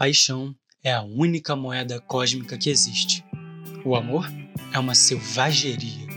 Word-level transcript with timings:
paixão 0.00 0.56
é 0.82 0.90
a 0.90 1.02
única 1.02 1.54
moeda 1.54 2.00
cósmica 2.00 2.56
que 2.56 2.70
existe. 2.70 3.22
O 3.84 3.94
amor 3.94 4.26
é 4.72 4.78
uma 4.78 4.94
selvageria. 4.94 6.08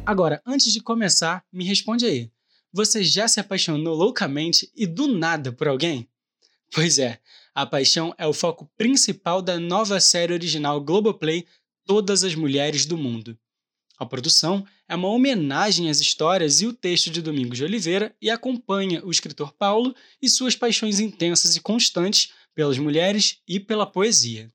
Agora, 0.05 0.41
antes 0.45 0.73
de 0.73 0.81
começar, 0.81 1.44
me 1.52 1.63
responde 1.63 2.05
aí. 2.05 2.30
Você 2.72 3.03
já 3.03 3.28
se 3.28 3.39
apaixonou 3.39 3.95
loucamente 3.95 4.72
e 4.75 4.85
do 4.88 5.07
nada 5.07 5.52
por 5.52 5.67
alguém? 5.67 6.07
Pois 6.73 6.97
é, 6.97 7.19
a 7.53 7.66
paixão 7.66 8.16
é 8.17 8.25
o 8.25 8.33
foco 8.33 8.69
principal 8.75 9.41
da 9.41 9.59
nova 9.59 10.00
série 10.00 10.33
original 10.33 10.81
Globoplay 10.81 11.45
Todas 11.85 12.23
as 12.23 12.33
Mulheres 12.33 12.85
do 12.85 12.97
Mundo. 12.97 13.37
A 13.99 14.05
produção 14.05 14.65
é 14.87 14.95
uma 14.95 15.09
homenagem 15.09 15.89
às 15.89 15.99
histórias 15.99 16.61
e 16.61 16.65
o 16.65 16.71
texto 16.71 17.09
de 17.09 17.21
Domingos 17.21 17.57
de 17.57 17.65
Oliveira 17.65 18.15
e 18.21 18.29
acompanha 18.29 19.03
o 19.05 19.11
escritor 19.11 19.51
Paulo 19.51 19.93
e 20.21 20.29
suas 20.29 20.55
paixões 20.55 21.01
intensas 21.01 21.57
e 21.57 21.61
constantes 21.61 22.31
pelas 22.55 22.77
mulheres 22.77 23.39
e 23.45 23.59
pela 23.59 23.85
poesia. 23.85 24.49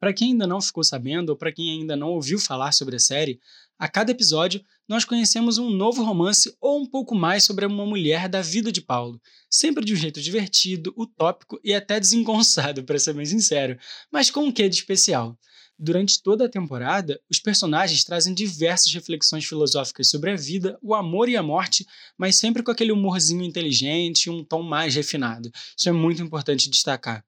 Para 0.00 0.14
quem 0.14 0.32
ainda 0.32 0.46
não 0.46 0.60
ficou 0.60 0.82
sabendo 0.82 1.28
ou 1.30 1.36
para 1.36 1.52
quem 1.52 1.78
ainda 1.78 1.94
não 1.94 2.08
ouviu 2.08 2.38
falar 2.38 2.72
sobre 2.72 2.96
a 2.96 3.00
série, 3.00 3.38
a 3.78 3.86
cada 3.86 4.12
episódio 4.12 4.64
nós 4.88 5.04
conhecemos 5.04 5.58
um 5.58 5.68
novo 5.68 6.02
romance 6.02 6.56
ou 6.58 6.80
um 6.80 6.86
pouco 6.86 7.14
mais 7.14 7.44
sobre 7.44 7.66
uma 7.66 7.84
mulher 7.84 8.30
da 8.30 8.40
vida 8.40 8.72
de 8.72 8.80
Paulo, 8.80 9.20
sempre 9.50 9.84
de 9.84 9.92
um 9.92 9.96
jeito 9.96 10.22
divertido, 10.22 10.94
utópico 10.96 11.60
e 11.62 11.74
até 11.74 12.00
desengonçado, 12.00 12.82
para 12.84 12.98
ser 12.98 13.12
bem 13.12 13.26
sincero, 13.26 13.78
mas 14.10 14.30
com 14.30 14.44
um 14.44 14.52
quê 14.52 14.70
de 14.70 14.76
especial. 14.76 15.38
Durante 15.78 16.22
toda 16.22 16.46
a 16.46 16.48
temporada, 16.48 17.20
os 17.30 17.38
personagens 17.38 18.02
trazem 18.02 18.32
diversas 18.32 18.92
reflexões 18.94 19.44
filosóficas 19.44 20.08
sobre 20.08 20.30
a 20.30 20.36
vida, 20.36 20.78
o 20.80 20.94
amor 20.94 21.28
e 21.28 21.36
a 21.36 21.42
morte, 21.42 21.86
mas 22.16 22.36
sempre 22.36 22.62
com 22.62 22.70
aquele 22.70 22.92
humorzinho 22.92 23.44
inteligente 23.44 24.24
e 24.24 24.30
um 24.30 24.42
tom 24.42 24.62
mais 24.62 24.94
refinado. 24.94 25.50
Isso 25.76 25.88
é 25.88 25.92
muito 25.92 26.22
importante 26.22 26.70
destacar. 26.70 27.22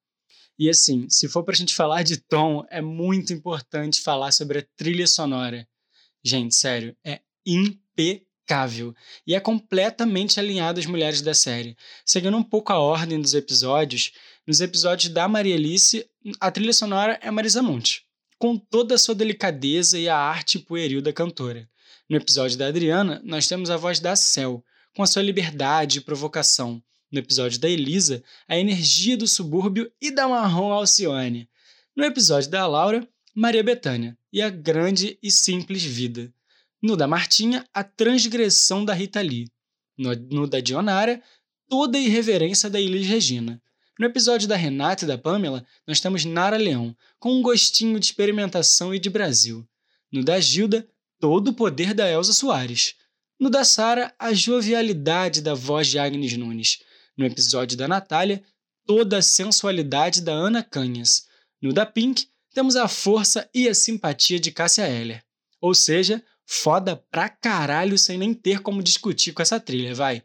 E 0.58 0.68
assim, 0.70 1.06
se 1.10 1.28
for 1.28 1.44
para 1.44 1.52
a 1.52 1.56
gente 1.56 1.74
falar 1.74 2.02
de 2.02 2.16
tom, 2.16 2.64
é 2.70 2.80
muito 2.80 3.34
importante 3.34 4.00
falar 4.00 4.32
sobre 4.32 4.60
a 4.60 4.66
trilha 4.76 5.06
sonora. 5.06 5.68
Gente, 6.24 6.54
sério, 6.54 6.96
é 7.04 7.20
impecável 7.44 8.94
e 9.26 9.34
é 9.34 9.40
completamente 9.40 10.40
alinhado 10.40 10.80
às 10.80 10.86
mulheres 10.86 11.20
da 11.20 11.34
série. 11.34 11.76
Seguindo 12.04 12.36
um 12.36 12.42
pouco 12.42 12.72
a 12.72 12.78
ordem 12.78 13.20
dos 13.20 13.34
episódios, 13.34 14.10
nos 14.46 14.62
episódios 14.62 15.12
da 15.12 15.28
Maria 15.28 15.54
Alice, 15.54 16.08
a 16.40 16.50
trilha 16.50 16.72
sonora 16.72 17.18
é 17.22 17.30
Marisa 17.30 17.62
Monte 17.62 18.07
com 18.38 18.56
toda 18.56 18.94
a 18.94 18.98
sua 18.98 19.14
delicadeza 19.14 19.98
e 19.98 20.08
a 20.08 20.16
arte 20.16 20.58
pueril 20.58 21.02
da 21.02 21.12
cantora. 21.12 21.68
No 22.08 22.16
episódio 22.16 22.56
da 22.56 22.68
Adriana, 22.68 23.20
nós 23.24 23.46
temos 23.46 23.68
a 23.68 23.76
voz 23.76 24.00
da 24.00 24.14
Cel, 24.16 24.64
com 24.94 25.02
a 25.02 25.06
sua 25.06 25.22
liberdade 25.22 25.98
e 25.98 26.00
provocação. 26.00 26.82
No 27.10 27.18
episódio 27.18 27.58
da 27.58 27.68
Elisa, 27.68 28.22
a 28.46 28.56
energia 28.56 29.16
do 29.16 29.26
subúrbio 29.26 29.90
e 30.00 30.10
da 30.10 30.28
marrom 30.28 30.72
Alcione. 30.72 31.48
No 31.96 32.04
episódio 32.04 32.50
da 32.50 32.66
Laura, 32.66 33.06
Maria 33.34 33.62
Bethânia 33.62 34.16
e 34.32 34.40
a 34.40 34.50
grande 34.50 35.18
e 35.22 35.30
simples 35.30 35.82
vida. 35.82 36.32
No 36.82 36.96
da 36.96 37.08
Martinha, 37.08 37.66
a 37.74 37.82
transgressão 37.82 38.84
da 38.84 38.94
Rita 38.94 39.20
Lee. 39.20 39.50
No, 39.96 40.14
no 40.14 40.46
da 40.46 40.60
Dionara, 40.60 41.20
toda 41.68 41.98
a 41.98 42.00
irreverência 42.00 42.70
da 42.70 42.80
Elis 42.80 43.06
Regina. 43.06 43.60
No 43.98 44.06
episódio 44.06 44.46
da 44.46 44.54
Renata 44.54 45.04
e 45.04 45.08
da 45.08 45.18
Pamela, 45.18 45.66
nós 45.84 45.98
temos 45.98 46.24
Nara 46.24 46.56
Leão, 46.56 46.96
com 47.18 47.32
um 47.32 47.42
gostinho 47.42 47.98
de 47.98 48.06
experimentação 48.06 48.94
e 48.94 48.98
de 48.98 49.10
Brasil. 49.10 49.68
No 50.12 50.22
da 50.22 50.38
Gilda, 50.38 50.88
todo 51.18 51.48
o 51.48 51.52
poder 51.52 51.92
da 51.92 52.08
Elza 52.08 52.32
Soares. 52.32 52.94
No 53.40 53.50
da 53.50 53.64
Sara, 53.64 54.14
a 54.16 54.32
jovialidade 54.32 55.42
da 55.42 55.52
voz 55.52 55.88
de 55.88 55.98
Agnes 55.98 56.36
Nunes. 56.36 56.78
No 57.16 57.26
episódio 57.26 57.76
da 57.76 57.88
Natália, 57.88 58.40
toda 58.86 59.18
a 59.18 59.22
sensualidade 59.22 60.20
da 60.20 60.32
Ana 60.32 60.62
Canhas. 60.62 61.26
No 61.60 61.72
da 61.72 61.84
Pink, 61.84 62.28
temos 62.54 62.76
a 62.76 62.86
força 62.86 63.50
e 63.52 63.68
a 63.68 63.74
simpatia 63.74 64.38
de 64.38 64.52
Cássia 64.52 64.88
Eller. 64.88 65.24
Ou 65.60 65.74
seja, 65.74 66.24
foda 66.46 66.96
pra 67.10 67.28
caralho 67.28 67.98
sem 67.98 68.16
nem 68.16 68.32
ter 68.32 68.60
como 68.60 68.80
discutir 68.80 69.32
com 69.32 69.42
essa 69.42 69.58
trilha, 69.58 69.92
vai. 69.92 70.22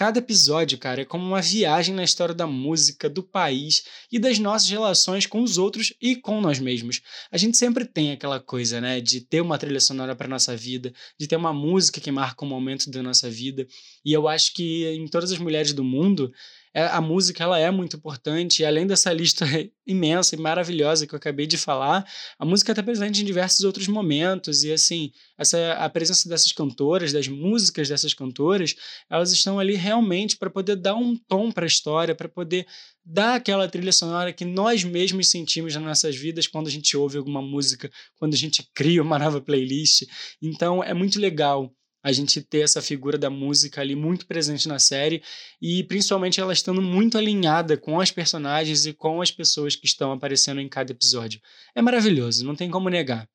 Cada 0.00 0.18
episódio, 0.18 0.78
cara, 0.78 1.02
é 1.02 1.04
como 1.04 1.26
uma 1.26 1.42
viagem 1.42 1.94
na 1.94 2.02
história 2.02 2.34
da 2.34 2.46
música, 2.46 3.06
do 3.06 3.22
país 3.22 3.84
e 4.10 4.18
das 4.18 4.38
nossas 4.38 4.70
relações 4.70 5.26
com 5.26 5.42
os 5.42 5.58
outros 5.58 5.92
e 6.00 6.16
com 6.16 6.40
nós 6.40 6.58
mesmos. 6.58 7.02
A 7.30 7.36
gente 7.36 7.58
sempre 7.58 7.84
tem 7.84 8.10
aquela 8.10 8.40
coisa, 8.40 8.80
né, 8.80 8.98
de 8.98 9.20
ter 9.20 9.42
uma 9.42 9.58
trilha 9.58 9.78
sonora 9.78 10.16
para 10.16 10.26
nossa 10.26 10.56
vida, 10.56 10.90
de 11.18 11.26
ter 11.26 11.36
uma 11.36 11.52
música 11.52 12.00
que 12.00 12.10
marca 12.10 12.46
um 12.46 12.48
momento 12.48 12.90
da 12.90 13.02
nossa 13.02 13.28
vida. 13.28 13.66
E 14.02 14.10
eu 14.10 14.26
acho 14.26 14.54
que 14.54 14.86
em 14.86 15.06
todas 15.06 15.32
as 15.32 15.38
mulheres 15.38 15.74
do 15.74 15.84
mundo, 15.84 16.32
a 16.74 17.00
música 17.00 17.42
ela 17.42 17.58
é 17.58 17.70
muito 17.70 17.96
importante, 17.96 18.62
e 18.62 18.64
além 18.64 18.86
dessa 18.86 19.12
lista 19.12 19.44
imensa 19.86 20.36
e 20.36 20.38
maravilhosa 20.38 21.06
que 21.06 21.14
eu 21.14 21.16
acabei 21.16 21.46
de 21.46 21.58
falar, 21.58 22.06
a 22.38 22.44
música 22.44 22.72
está 22.72 22.82
presente 22.82 23.22
em 23.22 23.24
diversos 23.24 23.64
outros 23.64 23.88
momentos, 23.88 24.62
e 24.62 24.72
assim, 24.72 25.10
essa, 25.36 25.72
a 25.72 25.88
presença 25.88 26.28
dessas 26.28 26.52
cantoras, 26.52 27.12
das 27.12 27.26
músicas 27.26 27.88
dessas 27.88 28.14
cantoras, 28.14 28.74
elas 29.10 29.32
estão 29.32 29.58
ali 29.58 29.74
realmente 29.74 30.36
para 30.36 30.48
poder 30.48 30.76
dar 30.76 30.94
um 30.94 31.16
tom 31.16 31.50
para 31.50 31.64
a 31.64 31.66
história, 31.66 32.14
para 32.14 32.28
poder 32.28 32.66
dar 33.04 33.34
aquela 33.34 33.68
trilha 33.68 33.92
sonora 33.92 34.32
que 34.32 34.44
nós 34.44 34.84
mesmos 34.84 35.28
sentimos 35.28 35.74
nas 35.74 35.82
nossas 35.82 36.14
vidas 36.16 36.46
quando 36.46 36.68
a 36.68 36.70
gente 36.70 36.96
ouve 36.96 37.18
alguma 37.18 37.42
música, 37.42 37.90
quando 38.16 38.34
a 38.34 38.36
gente 38.36 38.62
cria 38.72 39.02
uma 39.02 39.18
nova 39.18 39.40
playlist. 39.40 40.04
Então 40.40 40.84
é 40.84 40.94
muito 40.94 41.18
legal 41.18 41.74
a 42.02 42.12
gente 42.12 42.40
ter 42.40 42.60
essa 42.60 42.80
figura 42.80 43.18
da 43.18 43.30
música 43.30 43.80
ali 43.80 43.94
muito 43.94 44.26
presente 44.26 44.66
na 44.68 44.78
série 44.78 45.22
e 45.60 45.84
principalmente 45.84 46.40
ela 46.40 46.52
estando 46.52 46.80
muito 46.80 47.18
alinhada 47.18 47.76
com 47.76 48.00
as 48.00 48.10
personagens 48.10 48.86
e 48.86 48.92
com 48.92 49.20
as 49.20 49.30
pessoas 49.30 49.76
que 49.76 49.86
estão 49.86 50.12
aparecendo 50.12 50.60
em 50.60 50.68
cada 50.68 50.92
episódio. 50.92 51.40
É 51.74 51.82
maravilhoso, 51.82 52.44
não 52.44 52.56
tem 52.56 52.70
como 52.70 52.88
negar. 52.88 53.28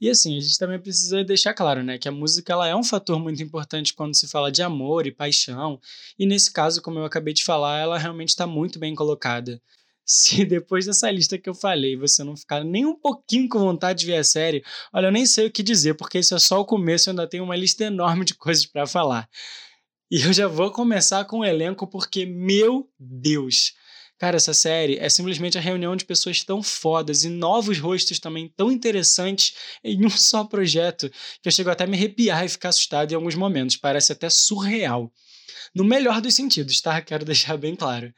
E 0.00 0.10
assim, 0.10 0.36
a 0.36 0.40
gente 0.40 0.58
também 0.58 0.80
precisa 0.80 1.22
deixar 1.22 1.54
claro, 1.54 1.80
né, 1.84 1.96
que 1.96 2.08
a 2.08 2.12
música 2.12 2.52
ela 2.52 2.66
é 2.66 2.74
um 2.74 2.82
fator 2.82 3.20
muito 3.20 3.40
importante 3.40 3.94
quando 3.94 4.16
se 4.16 4.26
fala 4.26 4.50
de 4.50 4.60
amor 4.60 5.06
e 5.06 5.12
paixão, 5.12 5.80
e 6.18 6.26
nesse 6.26 6.52
caso, 6.52 6.82
como 6.82 6.98
eu 6.98 7.04
acabei 7.04 7.32
de 7.32 7.44
falar, 7.44 7.78
ela 7.78 7.96
realmente 7.96 8.30
está 8.30 8.44
muito 8.44 8.80
bem 8.80 8.96
colocada 8.96 9.62
se 10.12 10.44
depois 10.44 10.84
dessa 10.84 11.10
lista 11.10 11.38
que 11.38 11.48
eu 11.48 11.54
falei 11.54 11.96
você 11.96 12.22
não 12.22 12.36
ficar 12.36 12.62
nem 12.62 12.84
um 12.84 12.94
pouquinho 12.94 13.48
com 13.48 13.58
vontade 13.58 14.00
de 14.00 14.06
ver 14.06 14.16
a 14.16 14.24
série, 14.24 14.62
olha, 14.92 15.06
eu 15.06 15.12
nem 15.12 15.24
sei 15.24 15.46
o 15.46 15.50
que 15.50 15.62
dizer, 15.62 15.94
porque 15.94 16.18
esse 16.18 16.34
é 16.34 16.38
só 16.38 16.60
o 16.60 16.66
começo, 16.66 17.08
eu 17.08 17.12
ainda 17.12 17.26
tenho 17.26 17.44
uma 17.44 17.56
lista 17.56 17.84
enorme 17.84 18.24
de 18.24 18.34
coisas 18.34 18.66
para 18.66 18.86
falar. 18.86 19.26
E 20.10 20.20
eu 20.20 20.32
já 20.32 20.46
vou 20.46 20.70
começar 20.70 21.24
com 21.24 21.38
o 21.38 21.44
elenco, 21.44 21.86
porque, 21.86 22.26
meu 22.26 22.86
Deus! 22.98 23.72
Cara, 24.18 24.36
essa 24.36 24.52
série 24.52 24.98
é 24.98 25.08
simplesmente 25.08 25.56
a 25.56 25.60
reunião 25.60 25.96
de 25.96 26.04
pessoas 26.04 26.44
tão 26.44 26.62
fodas 26.62 27.24
e 27.24 27.30
novos 27.30 27.78
rostos 27.78 28.20
também 28.20 28.52
tão 28.54 28.70
interessantes 28.70 29.54
em 29.82 30.04
um 30.04 30.10
só 30.10 30.44
projeto 30.44 31.10
que 31.40 31.48
eu 31.48 31.52
chego 31.52 31.70
até 31.70 31.84
a 31.84 31.86
me 31.86 31.96
arrepiar 31.96 32.44
e 32.44 32.50
ficar 32.50 32.68
assustado 32.68 33.10
em 33.10 33.14
alguns 33.14 33.34
momentos. 33.34 33.76
Parece 33.78 34.12
até 34.12 34.28
surreal. 34.28 35.10
No 35.74 35.82
melhor 35.82 36.20
dos 36.20 36.34
sentidos, 36.34 36.80
tá? 36.82 37.00
Quero 37.00 37.24
deixar 37.24 37.56
bem 37.56 37.74
claro. 37.74 38.12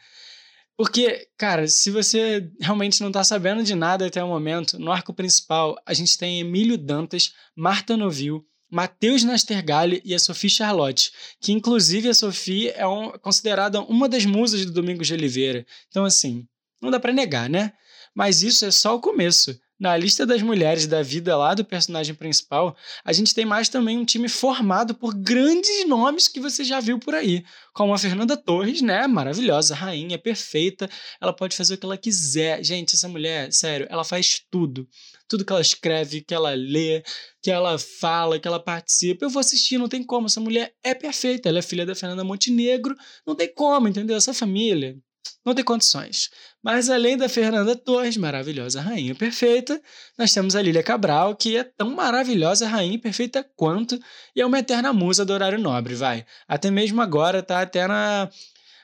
Porque, 0.77 1.29
cara, 1.39 1.69
se 1.69 1.91
você 1.91 2.51
realmente 2.61 3.01
não 3.01 3.13
tá 3.13 3.23
sabendo 3.23 3.63
de 3.63 3.75
nada 3.75 4.07
até 4.07 4.23
o 4.23 4.29
momento, 4.29 4.79
no 4.79 4.91
arco 4.91 5.15
principal 5.15 5.77
a 5.87 5.95
gente 5.95 6.19
tem 6.19 6.41
Emílio 6.41 6.77
Dantas, 6.77 7.33
Marta 7.55 7.97
Novil, 7.97 8.45
Matheus 8.69 9.23
Nastergalli 9.23 10.03
e 10.05 10.15
a 10.15 10.19
Sophie 10.19 10.51
Charlotte, 10.51 11.13
que 11.41 11.53
inclusive 11.53 12.09
a 12.09 12.15
Sophie 12.15 12.71
é 12.71 12.87
um, 12.87 13.13
considerada 13.19 13.81
uma 13.83 14.09
das 14.09 14.25
musas 14.25 14.67
do 14.67 14.73
Domingos 14.73 15.07
de 15.07 15.15
Oliveira. 15.15 15.65
Então, 15.89 16.05
assim, 16.05 16.45
não 16.83 16.91
dá 16.91 16.99
para 16.99 17.13
negar, 17.13 17.49
né? 17.49 17.73
Mas 18.13 18.43
isso 18.43 18.65
é 18.65 18.73
só 18.73 18.97
o 18.97 19.01
começo. 19.01 19.57
Na 19.85 19.95
lista 19.99 20.25
das 20.25 20.41
mulheres 20.41 20.87
da 20.87 21.03
vida 21.03 21.37
lá 21.37 21.53
do 21.53 21.63
personagem 21.63 22.15
principal, 22.15 22.75
a 23.05 23.13
gente 23.13 23.35
tem 23.35 23.45
mais 23.45 23.69
também 23.69 23.99
um 23.99 24.05
time 24.05 24.31
formado 24.31 24.95
por 24.95 25.15
grandes 25.15 25.87
nomes 25.87 26.27
que 26.27 26.41
você 26.41 26.65
já 26.65 26.81
viu 26.81 26.99
por 26.99 27.15
aí, 27.15 27.45
como 27.75 27.93
a 27.93 27.99
Fernanda 27.99 28.35
Torres, 28.35 28.81
né? 28.81 29.07
Maravilhosa, 29.07 29.75
rainha, 29.75 30.19
perfeita. 30.19 30.89
Ela 31.21 31.35
pode 31.35 31.55
fazer 31.55 31.75
o 31.75 31.77
que 31.77 31.85
ela 31.85 31.99
quiser. 31.99 32.65
Gente, 32.65 32.95
essa 32.95 33.07
mulher, 33.09 33.53
sério, 33.53 33.87
ela 33.91 34.05
faz 34.05 34.41
tudo. 34.51 34.89
Tudo 35.29 35.45
que 35.45 35.53
ela 35.53 35.61
escreve, 35.61 36.23
que 36.23 36.33
ela 36.33 36.55
lê, 36.55 37.03
que 37.43 37.51
ela 37.51 37.79
fala, 37.79 38.39
que 38.39 38.49
ela 38.49 38.59
participa. 38.59 39.27
Eu 39.27 39.31
vou 39.31 39.41
assistir, 39.41 39.77
não 39.77 39.89
tem 39.89 40.03
como. 40.03 40.29
Essa 40.29 40.41
mulher 40.41 40.73
é 40.83 40.95
perfeita. 40.95 41.51
Ela 41.51 41.59
é 41.59 41.63
filha 41.63 41.85
da 41.85 41.95
Fernanda 41.95 42.25
Montenegro. 42.25 42.95
Não 43.27 43.35
tem 43.35 43.53
como, 43.53 43.87
entendeu? 43.87 44.17
Essa 44.17 44.33
família 44.33 44.97
não 45.45 45.55
tem 45.55 45.65
condições. 45.65 46.31
Mas 46.63 46.89
além 46.89 47.17
da 47.17 47.29
Fernanda 47.29 47.77
Torres, 47.77 48.17
maravilhosa 48.17 48.81
rainha 48.81 49.15
perfeita, 49.15 49.81
nós 50.19 50.33
temos 50.33 50.57
a 50.57 50.63
Lília 50.63 50.83
Cabral, 50.83 51.37
que 51.37 51.57
é 51.57 51.65
tão 51.65 51.91
maravilhosa 51.91 52.67
rainha 52.67 52.99
perfeita 52.99 53.47
quanto, 53.55 53.99
e 54.35 54.41
é 54.41 54.47
uma 54.47 54.59
eterna 54.59 54.93
musa 54.93 55.25
do 55.25 55.33
horário 55.33 55.59
nobre, 55.59 55.95
vai. 55.95 56.25
Até 56.49 56.71
mesmo 56.71 57.01
agora 57.03 57.43
tá 57.43 57.61
até 57.61 57.87
na 57.87 58.31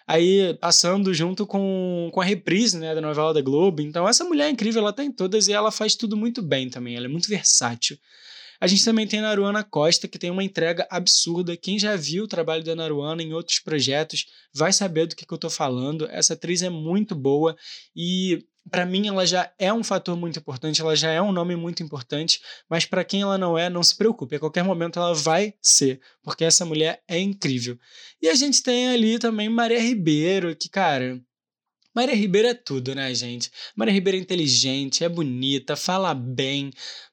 aí 0.06 0.54
passando 0.60 1.14
junto 1.14 1.46
com, 1.46 2.10
com 2.12 2.20
a 2.20 2.24
reprise 2.24 2.76
né, 2.76 2.94
da 2.94 3.00
novela 3.00 3.32
da 3.32 3.40
Globo. 3.40 3.80
Então 3.80 4.08
essa 4.08 4.24
mulher 4.24 4.48
é 4.48 4.50
incrível, 4.50 4.82
ela 4.82 4.92
tá 4.92 5.04
em 5.04 5.12
todas 5.12 5.46
e 5.46 5.52
ela 5.52 5.70
faz 5.70 5.94
tudo 5.94 6.16
muito 6.16 6.42
bem 6.42 6.68
também, 6.68 6.96
ela 6.96 7.06
é 7.06 7.08
muito 7.08 7.28
versátil. 7.28 7.96
A 8.60 8.66
gente 8.66 8.84
também 8.84 9.06
tem 9.06 9.20
a 9.20 9.22
Naruana 9.22 9.64
Costa, 9.64 10.06
que 10.06 10.18
tem 10.18 10.30
uma 10.30 10.44
entrega 10.44 10.86
absurda. 10.90 11.56
Quem 11.56 11.78
já 11.78 11.96
viu 11.96 12.24
o 12.24 12.28
trabalho 12.28 12.62
da 12.62 12.74
Naruana 12.74 13.22
em 13.22 13.32
outros 13.32 13.58
projetos 13.58 14.26
vai 14.52 14.72
saber 14.72 15.06
do 15.06 15.16
que, 15.16 15.24
que 15.24 15.32
eu 15.32 15.38
tô 15.38 15.48
falando. 15.48 16.06
Essa 16.10 16.34
atriz 16.34 16.62
é 16.62 16.68
muito 16.68 17.14
boa 17.14 17.56
e 17.96 18.44
para 18.70 18.84
mim 18.84 19.08
ela 19.08 19.26
já 19.26 19.50
é 19.58 19.72
um 19.72 19.82
fator 19.82 20.16
muito 20.16 20.38
importante, 20.38 20.80
ela 20.80 20.94
já 20.94 21.10
é 21.10 21.20
um 21.20 21.32
nome 21.32 21.56
muito 21.56 21.82
importante, 21.82 22.40
mas 22.68 22.84
para 22.84 23.04
quem 23.04 23.22
ela 23.22 23.38
não 23.38 23.56
é, 23.56 23.70
não 23.70 23.82
se 23.82 23.96
preocupe, 23.96 24.36
a 24.36 24.40
qualquer 24.40 24.62
momento 24.62 24.98
ela 24.98 25.14
vai 25.14 25.54
ser, 25.62 26.00
porque 26.22 26.44
essa 26.44 26.64
mulher 26.64 27.02
é 27.08 27.18
incrível. 27.18 27.78
E 28.20 28.28
a 28.28 28.34
gente 28.34 28.62
tem 28.62 28.88
ali 28.88 29.18
também 29.18 29.48
Maria 29.48 29.80
Ribeiro, 29.80 30.54
que 30.54 30.68
cara, 30.68 31.20
Maria 31.94 32.14
Ribeiro 32.14 32.48
é 32.48 32.54
tudo, 32.54 32.94
né, 32.94 33.12
gente? 33.14 33.50
Maria 33.74 33.92
Ribeiro 33.92 34.18
é 34.18 34.20
inteligente, 34.20 35.02
é 35.02 35.08
bonita, 35.08 35.74
fala 35.74 36.14
bem, 36.14 36.70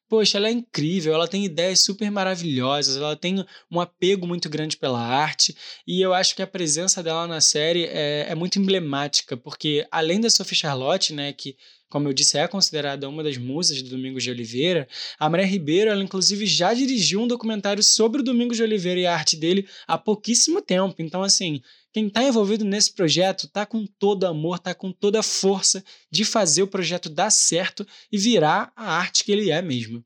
poxa, 0.10 0.38
ela 0.38 0.48
é 0.48 0.52
incrível, 0.52 1.14
ela 1.14 1.28
tem 1.28 1.46
ideias 1.46 1.82
super 1.82 2.10
maravilhosas, 2.10 2.98
ela 2.98 3.16
tem 3.16 3.44
um 3.72 3.80
apego 3.80 4.26
muito 4.28 4.50
grande 4.50 4.78
pela 4.78 5.00
arte, 5.00 5.56
e 5.86 6.02
eu 6.02 6.14
acho 6.14 6.36
que 6.36 6.42
a 6.42 6.48
presença 6.48 7.04
dela 7.04 7.28
na 7.28 7.42
série 7.42 7.86
é, 7.86 8.28
é 8.30 8.36
muito 8.36 8.60
emblemática, 8.60 9.36
porque 9.36 9.86
além 9.92 10.20
da 10.20 10.30
Sophie 10.30 10.56
Charlotte, 10.56 11.14
né, 11.14 11.34
que 11.34 11.56
como 11.90 12.08
eu 12.08 12.14
disse, 12.14 12.38
é 12.38 12.48
considerada 12.48 13.08
uma 13.08 13.24
das 13.24 13.38
musas 13.38 13.82
do 13.82 13.90
Domingos 13.90 14.22
de 14.24 14.30
Oliveira, 14.30 14.88
a 15.18 15.30
Maria 15.30 15.46
Ribeiro, 15.46 15.90
ela 15.90 16.04
inclusive 16.04 16.46
já 16.46 16.74
dirigiu 16.74 17.22
um 17.22 17.28
documentário 17.28 17.82
sobre 17.82 18.20
o 18.22 18.24
Domingos 18.24 18.58
de 18.58 18.64
Oliveira 18.64 19.00
e 19.00 19.06
a 19.06 19.14
arte 19.14 19.38
dele 19.38 19.68
há 19.88 19.98
pouquíssimo 19.98 20.62
tempo. 20.62 20.96
Então, 21.00 21.24
assim, 21.24 21.62
quem 21.98 22.06
está 22.06 22.24
envolvido 22.24 22.64
nesse 22.64 22.94
projeto 22.94 23.48
está 23.48 23.66
com 23.66 23.84
todo 23.84 24.28
amor, 24.28 24.58
está 24.58 24.72
com 24.72 24.92
toda 24.92 25.20
a 25.20 25.24
força 25.24 25.84
de 26.12 26.24
fazer 26.24 26.62
o 26.62 26.68
projeto 26.68 27.10
dar 27.10 27.32
certo 27.32 27.88
e 28.12 28.20
virar 28.20 28.72
a 28.76 29.00
arte 29.00 29.24
que 29.24 29.32
ele 29.32 29.50
é 29.50 29.64
mesmo. 29.64 30.06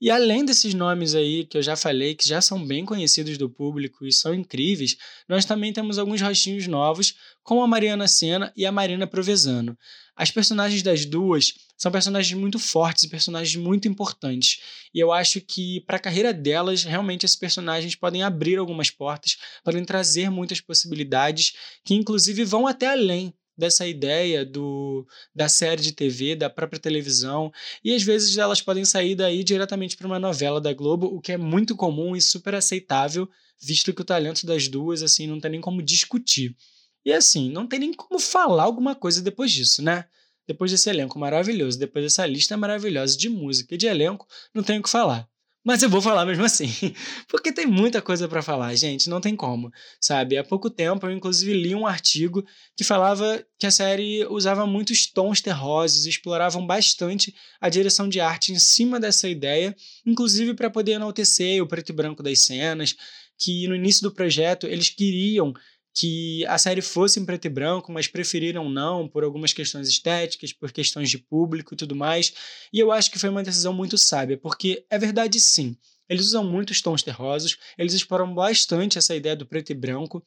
E 0.00 0.12
além 0.12 0.44
desses 0.44 0.74
nomes 0.74 1.12
aí 1.12 1.44
que 1.44 1.58
eu 1.58 1.62
já 1.62 1.74
falei, 1.74 2.14
que 2.14 2.28
já 2.28 2.40
são 2.40 2.64
bem 2.64 2.84
conhecidos 2.84 3.36
do 3.36 3.50
público 3.50 4.06
e 4.06 4.12
são 4.12 4.32
incríveis, 4.32 4.96
nós 5.28 5.44
também 5.44 5.72
temos 5.72 5.98
alguns 5.98 6.22
rostinhos 6.22 6.68
novos, 6.68 7.16
como 7.42 7.62
a 7.62 7.66
Mariana 7.66 8.06
Senna 8.06 8.52
e 8.56 8.64
a 8.64 8.70
Marina 8.70 9.04
Provesano. 9.04 9.76
As 10.14 10.30
personagens 10.30 10.84
das 10.84 11.04
duas 11.04 11.52
são 11.76 11.90
personagens 11.90 12.38
muito 12.38 12.58
fortes 12.58 13.06
personagens 13.06 13.56
muito 13.56 13.88
importantes. 13.88 14.60
E 14.92 15.00
eu 15.00 15.12
acho 15.12 15.40
que 15.40 15.80
para 15.80 15.96
a 15.96 16.00
carreira 16.00 16.32
delas, 16.32 16.84
realmente 16.84 17.24
esses 17.24 17.36
personagens 17.36 17.94
podem 17.94 18.22
abrir 18.22 18.56
algumas 18.56 18.90
portas, 18.90 19.36
podem 19.62 19.84
trazer 19.84 20.30
muitas 20.30 20.60
possibilidades 20.60 21.54
que 21.84 21.94
inclusive 21.94 22.44
vão 22.44 22.66
até 22.66 22.86
além 22.86 23.34
dessa 23.56 23.86
ideia 23.86 24.44
do, 24.44 25.06
da 25.34 25.48
série 25.48 25.80
de 25.80 25.92
TV, 25.92 26.34
da 26.34 26.50
própria 26.50 26.80
televisão, 26.80 27.52
e 27.84 27.94
às 27.94 28.02
vezes 28.02 28.36
elas 28.36 28.60
podem 28.60 28.84
sair 28.84 29.14
daí 29.14 29.44
diretamente 29.44 29.96
para 29.96 30.06
uma 30.06 30.18
novela 30.18 30.60
da 30.60 30.72
Globo, 30.72 31.06
o 31.06 31.20
que 31.20 31.32
é 31.32 31.36
muito 31.36 31.76
comum 31.76 32.16
e 32.16 32.20
super 32.20 32.54
aceitável, 32.54 33.28
visto 33.60 33.94
que 33.94 34.02
o 34.02 34.04
talento 34.04 34.44
das 34.44 34.66
duas 34.66 35.02
assim 35.02 35.26
não 35.26 35.38
tem 35.40 35.52
nem 35.52 35.60
como 35.60 35.82
discutir. 35.82 36.56
E 37.04 37.12
assim, 37.12 37.50
não 37.50 37.66
tem 37.66 37.78
nem 37.78 37.92
como 37.92 38.18
falar 38.18 38.64
alguma 38.64 38.94
coisa 38.94 39.22
depois 39.22 39.52
disso, 39.52 39.82
né? 39.82 40.06
Depois 40.46 40.70
desse 40.70 40.90
elenco 40.90 41.18
maravilhoso, 41.18 41.78
depois 41.78 42.04
dessa 42.04 42.26
lista 42.26 42.56
maravilhosa 42.56 43.16
de 43.16 43.28
música 43.28 43.74
e 43.74 43.78
de 43.78 43.86
elenco, 43.86 44.26
não 44.54 44.62
tenho 44.62 44.80
o 44.80 44.82
que 44.82 44.90
falar. 44.90 45.28
Mas 45.66 45.82
eu 45.82 45.88
vou 45.88 46.02
falar 46.02 46.26
mesmo 46.26 46.44
assim, 46.44 46.68
porque 47.26 47.50
tem 47.50 47.64
muita 47.64 48.02
coisa 48.02 48.28
para 48.28 48.42
falar, 48.42 48.74
gente, 48.74 49.08
não 49.08 49.18
tem 49.18 49.34
como, 49.34 49.72
sabe? 49.98 50.36
Há 50.36 50.44
pouco 50.44 50.68
tempo 50.68 51.06
eu 51.06 51.10
inclusive 51.10 51.54
li 51.54 51.74
um 51.74 51.86
artigo 51.86 52.44
que 52.76 52.84
falava 52.84 53.42
que 53.58 53.66
a 53.66 53.70
série 53.70 54.26
usava 54.26 54.66
muitos 54.66 55.06
tons 55.10 55.40
terrosos 55.40 56.04
exploravam 56.04 56.66
bastante 56.66 57.34
a 57.58 57.70
direção 57.70 58.10
de 58.10 58.20
arte 58.20 58.52
em 58.52 58.58
cima 58.58 59.00
dessa 59.00 59.26
ideia, 59.26 59.74
inclusive 60.04 60.52
para 60.52 60.68
poder 60.68 60.92
enaltecer 60.92 61.62
o 61.62 61.66
preto 61.66 61.88
e 61.88 61.94
branco 61.94 62.22
das 62.22 62.40
cenas, 62.40 62.94
que 63.38 63.66
no 63.66 63.74
início 63.74 64.02
do 64.02 64.12
projeto 64.12 64.66
eles 64.66 64.90
queriam 64.90 65.54
que 65.94 66.44
a 66.46 66.58
série 66.58 66.82
fosse 66.82 67.20
em 67.20 67.24
preto 67.24 67.44
e 67.44 67.48
branco, 67.48 67.92
mas 67.92 68.08
preferiram 68.08 68.68
não 68.68 69.08
por 69.08 69.22
algumas 69.22 69.52
questões 69.52 69.88
estéticas, 69.88 70.52
por 70.52 70.72
questões 70.72 71.08
de 71.08 71.18
público 71.18 71.74
e 71.74 71.76
tudo 71.76 71.94
mais. 71.94 72.34
E 72.72 72.80
eu 72.80 72.90
acho 72.90 73.10
que 73.10 73.18
foi 73.18 73.28
uma 73.28 73.44
decisão 73.44 73.72
muito 73.72 73.96
sábia, 73.96 74.36
porque 74.36 74.84
é 74.90 74.98
verdade 74.98 75.38
sim. 75.38 75.76
Eles 76.08 76.26
usam 76.26 76.44
muitos 76.44 76.82
tons 76.82 77.02
terrosos, 77.02 77.56
eles 77.78 77.94
exploram 77.94 78.34
bastante 78.34 78.98
essa 78.98 79.14
ideia 79.14 79.36
do 79.36 79.46
preto 79.46 79.70
e 79.70 79.74
branco, 79.74 80.22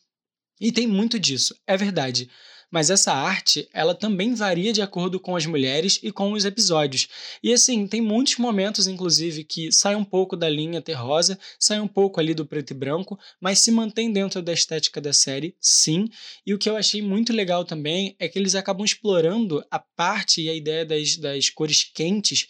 e 0.60 0.72
tem 0.72 0.88
muito 0.88 1.20
disso, 1.20 1.56
é 1.68 1.78
verdade 1.78 2.30
mas 2.72 2.90
essa 2.90 3.14
arte, 3.14 3.68
ela 3.74 3.96
também 3.96 4.34
varia 4.34 4.74
de 4.74 4.82
acordo 4.82 5.20
com 5.20 5.36
as 5.36 5.46
mulheres 5.46 6.00
e 6.04 6.12
com 6.12 6.34
os 6.34 6.46
episódios. 6.46 7.08
E 7.42 7.54
assim, 7.54 7.88
tem 7.88 8.02
muitos 8.02 8.38
momentos, 8.38 8.88
inclusive, 8.88 9.44
que 9.44 9.72
sai 9.72 9.96
um 9.96 10.04
pouco 10.04 10.36
da 10.36 10.50
linha 10.50 10.82
terrosa, 10.82 11.40
sai 11.60 11.80
um 11.80 11.88
pouco 11.88 12.20
ali 12.20 12.34
do 12.34 12.46
preto 12.46 12.72
e 12.72 12.74
branco, 12.74 13.18
mas 13.40 13.60
se 13.60 13.72
mantém 13.72 14.12
dentro 14.12 14.42
da 14.42 14.54
estética 14.54 15.00
da 15.00 15.14
série, 15.14 15.56
sim. 15.60 16.10
E 16.46 16.54
o 16.54 16.58
que 16.58 16.70
eu 16.70 16.76
achei 16.76 17.02
muito 17.02 17.32
legal 17.34 17.64
também 17.64 18.16
é 18.20 18.28
que 18.28 18.38
eles 18.38 18.56
acabam 18.56 18.86
explorando 18.86 19.64
a 19.72 19.80
parte 19.80 20.42
e 20.42 20.50
a 20.50 20.54
ideia 20.54 20.86
das, 20.86 21.18
das 21.18 21.50
cores 21.50 21.84
quentes 21.84 22.48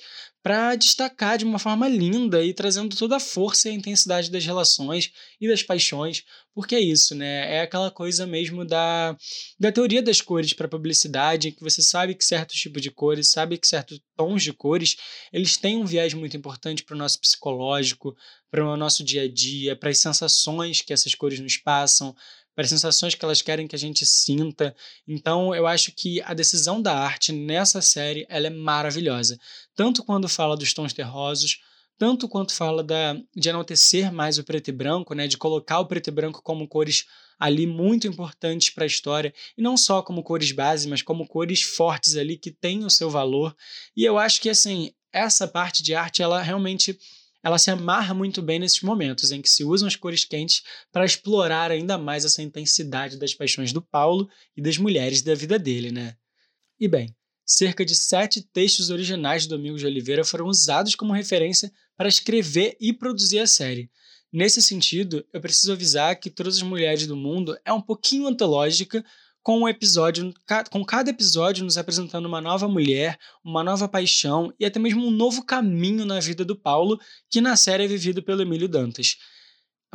para 0.47 0.77
destacar 0.77 1.37
de 1.37 1.43
uma 1.43 1.59
forma 1.59 1.89
linda 1.89 2.41
e 2.41 2.53
trazendo 2.53 2.95
toda 2.95 3.17
a 3.17 3.19
força 3.19 3.67
e 3.67 3.71
a 3.73 3.75
intensidade 3.75 4.31
das 4.31 4.45
relações 4.45 5.11
e 5.41 5.45
das 5.45 5.61
paixões, 5.61 6.23
porque 6.55 6.73
é 6.73 6.79
isso, 6.79 7.13
né? 7.13 7.55
É 7.55 7.61
aquela 7.63 7.91
coisa 7.91 8.25
mesmo 8.25 8.63
da, 8.63 9.13
da 9.59 9.73
teoria 9.73 10.01
das 10.01 10.21
cores 10.21 10.53
para 10.53 10.69
publicidade, 10.69 11.51
que 11.51 11.61
você 11.61 11.81
sabe 11.81 12.15
que 12.15 12.23
certos 12.23 12.55
tipos 12.55 12.81
de 12.81 12.89
cores, 12.89 13.29
sabe 13.29 13.57
que 13.57 13.67
certos 13.67 13.99
tons 14.15 14.41
de 14.41 14.53
cores, 14.53 14.95
eles 15.33 15.57
têm 15.57 15.75
um 15.75 15.85
viés 15.85 16.13
muito 16.13 16.37
importante 16.37 16.81
para 16.81 16.95
o 16.95 16.97
nosso 16.97 17.19
psicológico, 17.19 18.15
para 18.49 18.65
o 18.65 18.77
nosso 18.77 19.03
dia 19.03 19.23
a 19.23 19.27
dia, 19.27 19.75
para 19.75 19.89
as 19.89 19.97
sensações 19.97 20.81
que 20.81 20.93
essas 20.93 21.13
cores 21.13 21.41
nos 21.41 21.57
passam, 21.57 22.15
para 22.57 22.63
as 22.63 22.71
sensações 22.71 23.13
que 23.13 23.23
elas 23.23 23.43
querem 23.43 23.67
que 23.67 23.75
a 23.75 23.79
gente 23.79 24.03
sinta. 24.03 24.75
Então, 25.07 25.53
eu 25.53 25.67
acho 25.67 25.91
que 25.95 26.19
a 26.23 26.33
decisão 26.33 26.81
da 26.81 26.91
arte 26.91 27.31
nessa 27.31 27.83
série 27.83 28.25
ela 28.27 28.47
é 28.47 28.49
maravilhosa. 28.49 29.37
Tanto 29.75 30.03
quando 30.03 30.27
fala 30.27 30.57
dos 30.57 30.73
tons 30.73 30.91
terrosos, 30.91 31.59
tanto 31.99 32.27
quanto 32.27 32.55
fala 32.55 32.83
da, 32.83 33.13
de 33.35 33.49
enaltecer 33.49 34.11
mais 34.11 34.39
o 34.39 34.43
preto 34.43 34.69
e 34.69 34.71
branco, 34.71 35.13
né, 35.13 35.27
de 35.27 35.37
colocar 35.37 35.79
o 35.79 35.85
preto 35.85 36.07
e 36.07 36.11
branco 36.11 36.41
como 36.41 36.67
cores 36.67 37.05
ali 37.39 37.67
muito 37.67 38.07
importantes 38.07 38.71
para 38.71 38.85
a 38.85 38.87
história, 38.87 39.31
e 39.55 39.61
não 39.61 39.77
só 39.77 40.01
como 40.01 40.23
cores 40.23 40.51
base, 40.51 40.87
mas 40.87 41.03
como 41.03 41.27
cores 41.27 41.61
fortes 41.61 42.15
ali 42.15 42.39
que 42.39 42.49
têm 42.49 42.83
o 42.83 42.89
seu 42.89 43.07
valor. 43.07 43.55
E 43.95 44.03
eu 44.03 44.17
acho 44.17 44.41
que 44.41 44.49
assim, 44.49 44.91
essa 45.13 45.47
parte 45.47 45.83
de 45.83 45.93
arte 45.93 46.23
ela 46.23 46.41
realmente 46.41 46.97
ela 47.43 47.57
se 47.57 47.69
amarra 47.71 48.13
muito 48.13 48.41
bem 48.41 48.59
nesses 48.59 48.81
momentos 48.81 49.31
em 49.31 49.41
que 49.41 49.49
se 49.49 49.63
usam 49.63 49.87
as 49.87 49.95
cores 49.95 50.25
quentes 50.25 50.63
para 50.91 51.05
explorar 51.05 51.71
ainda 51.71 51.97
mais 51.97 52.25
essa 52.25 52.41
intensidade 52.41 53.17
das 53.17 53.33
paixões 53.33 53.71
do 53.71 53.81
Paulo 53.81 54.29
e 54.55 54.61
das 54.61 54.77
mulheres 54.77 55.21
da 55.21 55.35
vida 55.35 55.57
dele, 55.57 55.91
né? 55.91 56.15
E 56.79 56.87
bem, 56.87 57.15
cerca 57.45 57.85
de 57.85 57.95
sete 57.95 58.41
textos 58.41 58.89
originais 58.89 59.43
de 59.43 59.49
Domingos 59.49 59.81
de 59.81 59.87
Oliveira 59.87 60.23
foram 60.23 60.47
usados 60.47 60.95
como 60.95 61.13
referência 61.13 61.71
para 61.95 62.09
escrever 62.09 62.75
e 62.79 62.91
produzir 62.91 63.39
a 63.39 63.47
série. 63.47 63.89
Nesse 64.31 64.61
sentido, 64.61 65.25
eu 65.31 65.39
preciso 65.39 65.71
avisar 65.71 66.19
que 66.19 66.29
Todas 66.29 66.57
as 66.57 66.61
Mulheres 66.61 67.07
do 67.07 67.15
Mundo 67.15 67.57
é 67.63 67.71
um 67.71 67.81
pouquinho 67.81 68.27
antológica, 68.27 69.03
com 69.47 69.59
um 69.59 69.69
episódio, 69.69 70.33
com 70.69 70.83
cada 70.83 71.09
episódio 71.09 71.63
nos 71.63 71.77
apresentando 71.77 72.25
uma 72.25 72.41
nova 72.41 72.67
mulher, 72.67 73.17
uma 73.41 73.63
nova 73.63 73.87
paixão 73.87 74.53
e 74.59 74.65
até 74.65 74.77
mesmo 74.77 75.07
um 75.07 75.09
novo 75.09 75.41
caminho 75.41 76.03
na 76.03 76.19
vida 76.19 76.43
do 76.43 76.53
Paulo, 76.53 76.99
que 77.29 77.39
na 77.39 77.55
série 77.55 77.85
é 77.85 77.87
vivido 77.87 78.21
pelo 78.21 78.41
Emílio 78.41 78.67
Dantas. 78.67 79.15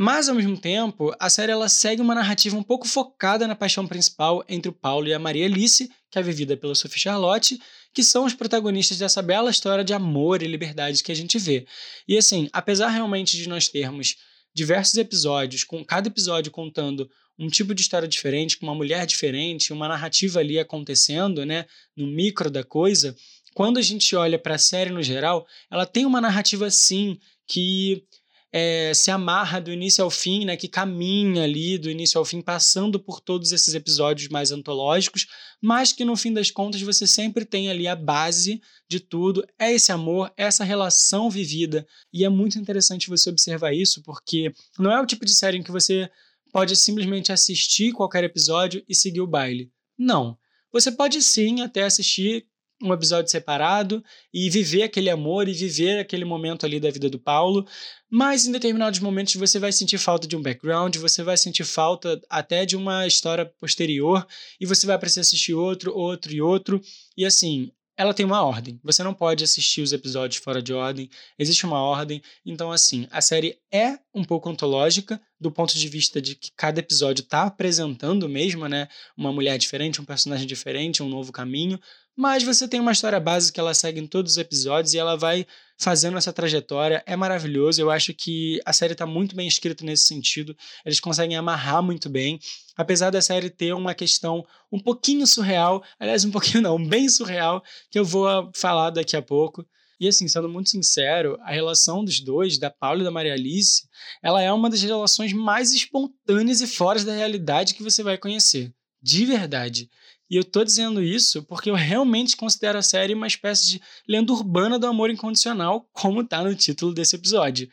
Mas, 0.01 0.31
ao 0.31 0.35
mesmo 0.35 0.57
tempo, 0.57 1.15
a 1.21 1.29
série 1.29 1.53
ela 1.53 1.69
segue 1.69 2.01
uma 2.01 2.15
narrativa 2.15 2.57
um 2.57 2.63
pouco 2.63 2.89
focada 2.89 3.47
na 3.47 3.55
paixão 3.55 3.87
principal 3.87 4.43
entre 4.49 4.71
o 4.71 4.73
Paulo 4.73 5.07
e 5.07 5.13
a 5.13 5.19
Maria 5.19 5.45
Alice, 5.45 5.87
que 6.11 6.19
é 6.19 6.23
vivida 6.23 6.57
pela 6.57 6.75
Sophie 6.75 7.01
Charlotte, 7.01 7.61
que 7.93 8.03
são 8.03 8.25
os 8.25 8.33
protagonistas 8.33 8.97
dessa 8.97 9.21
bela 9.21 9.51
história 9.51 9.85
de 9.85 9.93
amor 9.93 10.43
e 10.43 10.47
liberdade 10.47 11.03
que 11.03 11.13
a 11.13 11.15
gente 11.15 11.39
vê. 11.39 11.67
E 12.09 12.17
assim, 12.17 12.49
apesar 12.55 12.89
realmente 12.89 13.37
de 13.37 13.47
nós 13.51 13.69
termos 13.69 14.17
diversos 14.55 14.97
episódios, 14.97 15.65
com 15.65 15.85
cada 15.85 16.09
episódio 16.09 16.51
contando 16.51 17.09
um 17.39 17.49
tipo 17.49 17.75
de 17.75 17.83
história 17.83 18.07
diferente, 18.07 18.59
com 18.59 18.67
uma 18.67 18.75
mulher 18.75 19.07
diferente, 19.07 19.73
uma 19.73 19.89
narrativa 19.89 20.41
ali 20.41 20.59
acontecendo, 20.59 21.45
né, 21.45 21.67
no 21.97 22.07
micro 22.07 22.51
da 22.51 22.63
coisa, 22.63 23.17
quando 23.55 23.79
a 23.79 23.83
gente 23.83 24.15
olha 24.17 24.39
para 24.39 24.55
a 24.55 24.59
série 24.59 24.91
no 24.91 25.03
geral, 25.03 25.47
ela 25.71 25.87
tem 25.87 26.07
uma 26.07 26.21
narrativa 26.21 26.71
sim 26.71 27.19
que 27.47 28.05
é, 28.53 28.93
se 28.95 29.11
amarra 29.11 29.61
do 29.61 29.73
início 29.73 30.05
ao 30.05 30.11
fim, 30.11 30.45
né, 30.45 30.57
que 30.57 30.69
caminha 30.69 31.45
ali 31.45 31.79
do 31.79 31.91
início 31.91 32.19
ao 32.19 32.25
fim, 32.25 32.43
passando 32.43 33.01
por 33.01 33.19
todos 33.19 33.51
esses 33.51 33.75
episódios 33.75 34.29
mais 34.29 34.53
antológicos, 34.53 35.27
mas 35.61 35.93
que 35.93 36.05
no 36.05 36.15
fim 36.17 36.33
das 36.33 36.51
contas 36.51 36.83
você 36.83 37.07
sempre 37.07 37.47
tem 37.47 37.71
ali 37.71 37.89
a 37.89 37.97
base 37.97 38.61
de 38.89 39.01
tudo, 39.01 39.43
é 39.59 39.73
esse 39.73 39.91
amor, 39.91 40.31
essa 40.37 40.65
relação 40.65 41.31
vivida. 41.31 41.87
E 42.13 42.25
é 42.25 42.29
muito 42.29 42.59
interessante 42.59 43.09
você 43.09 43.31
observar 43.31 43.73
isso, 43.73 44.03
porque 44.03 44.53
não 44.79 44.93
é 44.93 45.01
o 45.01 45.07
tipo 45.07 45.25
de 45.25 45.35
série 45.35 45.57
em 45.57 45.63
que 45.63 45.73
você 45.73 46.11
pode 46.53 46.77
simplesmente 46.77 47.33
assistir 47.33 47.93
qualquer 47.93 48.23
episódio 48.23 48.85
e 48.87 48.95
seguir 48.95 49.23
o 49.23 49.27
baile. 49.27 49.73
Não. 49.97 50.37
Você 50.71 50.93
pode 50.93 51.23
sim 51.23 51.63
até 51.63 51.85
assistir 51.85 52.47
um 52.83 52.93
episódio 52.93 53.31
separado 53.31 54.05
e 54.35 54.51
viver 54.51 54.83
aquele 54.83 55.09
amor 55.09 55.49
e 55.49 55.53
viver 55.53 56.01
aquele 56.01 56.25
momento 56.25 56.67
ali 56.67 56.81
da 56.81 56.91
vida 56.91 57.09
do 57.09 57.19
Paulo, 57.19 57.67
mas 58.11 58.45
em 58.45 58.53
determinados 58.53 59.01
momentos 59.01 59.35
você 59.37 59.59
vai 59.59 59.73
sentir 59.73 59.99
falta 59.99 60.27
de 60.27 60.37
um 60.37 60.43
background, 60.43 60.97
você 60.97 61.23
vai 61.23 61.37
sentir 61.37 61.65
falta 61.65 62.21
até 62.29 62.67
de 62.67 62.77
uma 62.77 63.07
história 63.07 63.47
posterior 63.61 64.27
e 64.61 64.67
você 64.67 64.87
vai 64.87 64.99
precisar 64.99 65.23
assistir 65.23 65.55
outro, 65.55 65.97
outro 65.97 66.33
e 66.33 66.43
outro. 66.43 66.83
E 67.17 67.25
assim, 67.25 67.71
ela 67.97 68.15
tem 68.15 68.25
uma 68.25 68.43
ordem. 68.43 68.81
Você 68.83 69.03
não 69.03 69.13
pode 69.13 69.45
assistir 69.45 69.83
os 69.83 69.93
episódios 69.93 70.43
fora 70.43 70.63
de 70.63 70.73
ordem. 70.73 71.11
Existe 71.39 71.67
uma 71.67 71.81
ordem. 71.81 72.23
Então, 72.45 72.73
assim, 72.73 73.07
a 73.11 73.21
série 73.21 73.59
é 73.71 73.99
um 74.15 74.25
pouco 74.25 74.49
ontológica, 74.49 75.21
do 75.39 75.51
ponto 75.51 75.77
de 75.77 75.89
vista 75.89 76.21
de 76.21 76.35
que 76.35 76.51
cada 76.57 76.81
episódio 76.81 77.23
está 77.23 77.43
apresentando 77.43 78.29
mesmo, 78.29 78.67
né? 78.67 78.89
Uma 79.17 79.33
mulher 79.33 79.59
diferente, 79.59 80.01
um 80.01 80.05
personagem 80.05 80.47
diferente, 80.47 81.03
um 81.03 81.09
novo 81.09 81.33
caminho. 81.33 81.79
Mas 82.17 82.43
você 82.43 82.69
tem 82.69 82.79
uma 82.79 82.93
história 82.93 83.19
básica 83.19 83.55
que 83.55 83.61
ela 83.61 83.73
segue 83.73 83.99
em 83.99 84.07
todos 84.07 84.33
os 84.33 84.39
episódios 84.39 84.93
e 84.93 84.99
ela 84.99 85.17
vai 85.17 85.47
fazendo 85.79 86.19
essa 86.19 86.33
trajetória. 86.33 87.03
É 87.07 87.17
maravilhoso. 87.17 87.81
Eu 87.81 87.91
acho 87.91 88.13
que 88.13 88.61
a 88.67 88.73
série 88.73 88.93
está 88.93 89.07
muito 89.07 89.35
bem 89.35 89.49
escrita 89.49 89.85
nesse 89.85 90.07
sentido. 90.07 90.55
Eles 90.85 91.01
conseguem 91.01 91.37
amarrar 91.37 91.83
muito 91.83 92.11
bem. 92.11 92.39
Apesar 92.77 93.11
da 93.11 93.23
série 93.23 93.49
ter 93.49 93.73
uma 93.73 93.95
questão 93.95 94.45
um 94.71 94.79
pouquinho 94.79 95.27
surreal, 95.27 95.83
aliás, 95.99 96.25
um 96.25 96.31
pouquinho 96.31 96.63
não, 96.63 96.77
bem 96.87 97.09
surreal, 97.09 97.63
que 97.91 97.99
eu 97.99 98.05
vou 98.05 98.51
falar 98.55 98.91
daqui 98.91 99.17
a 99.17 99.23
pouco. 99.23 99.67
E 99.99 100.09
assim, 100.09 100.27
sendo 100.29 100.49
muito 100.49 100.69
sincero, 100.69 101.39
a 101.43 101.53
relação 101.53 102.05
dos 102.05 102.21
dois, 102.21 102.59
da 102.59 102.69
Paula 102.69 103.01
e 103.01 103.05
da 103.05 103.11
Maria 103.11 103.35
Alice, 103.35 103.89
ela 104.23 104.43
é 104.43 104.53
uma 104.53 104.69
das 104.69 104.83
relações 104.83 105.33
mais 105.33 105.73
espontâneas 105.73 106.61
e 106.61 106.67
fora 106.67 107.03
da 107.05 107.15
realidade 107.15 107.73
que 107.73 107.83
você 107.83 108.03
vai 108.03 108.19
conhecer. 108.19 108.75
De 109.01 109.25
verdade. 109.25 109.89
E 110.33 110.37
eu 110.37 110.43
tô 110.43 110.65
dizendo 110.65 111.03
isso 111.03 111.43
porque 111.43 111.69
eu 111.69 111.75
realmente 111.75 112.39
considero 112.39 112.79
a 112.79 112.83
série 112.83 113.13
uma 113.13 113.27
espécie 113.27 113.67
de 113.67 113.83
lenda 114.09 114.33
urbana 114.33 114.79
do 114.79 114.87
amor 114.87 115.11
incondicional, 115.11 115.87
como 115.93 116.25
tá 116.25 116.43
no 116.43 116.55
título 116.55 116.95
desse 116.95 117.17
episódio. 117.17 117.69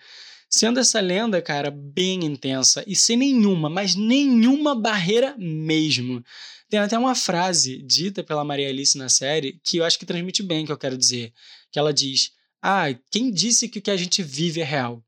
Sendo 0.49 0.77
essa 0.77 0.99
lenda, 0.99 1.41
cara, 1.41 1.71
bem 1.71 2.25
intensa 2.25 2.83
e 2.85 2.97
sem 2.97 3.15
nenhuma, 3.15 3.69
mas 3.69 3.95
nenhuma 3.95 4.75
barreira 4.75 5.37
mesmo. 5.37 6.21
Tem 6.69 6.81
até 6.81 6.99
uma 6.99 7.15
frase 7.15 7.81
dita 7.81 8.25
pela 8.25 8.43
Maria 8.43 8.67
Alice 8.67 8.97
na 8.97 9.07
série 9.07 9.57
que 9.63 9.77
eu 9.77 9.85
acho 9.85 9.97
que 9.97 10.05
transmite 10.05 10.43
bem 10.43 10.63
o 10.63 10.65
que 10.65 10.71
eu 10.73 10.77
quero 10.77 10.97
dizer. 10.97 11.31
Que 11.71 11.79
ela 11.79 11.93
diz: 11.93 12.33
Ah, 12.61 12.87
quem 13.09 13.31
disse 13.31 13.69
que 13.69 13.79
o 13.79 13.81
que 13.81 13.89
a 13.89 13.95
gente 13.95 14.21
vive 14.21 14.59
é 14.59 14.65
real? 14.65 15.01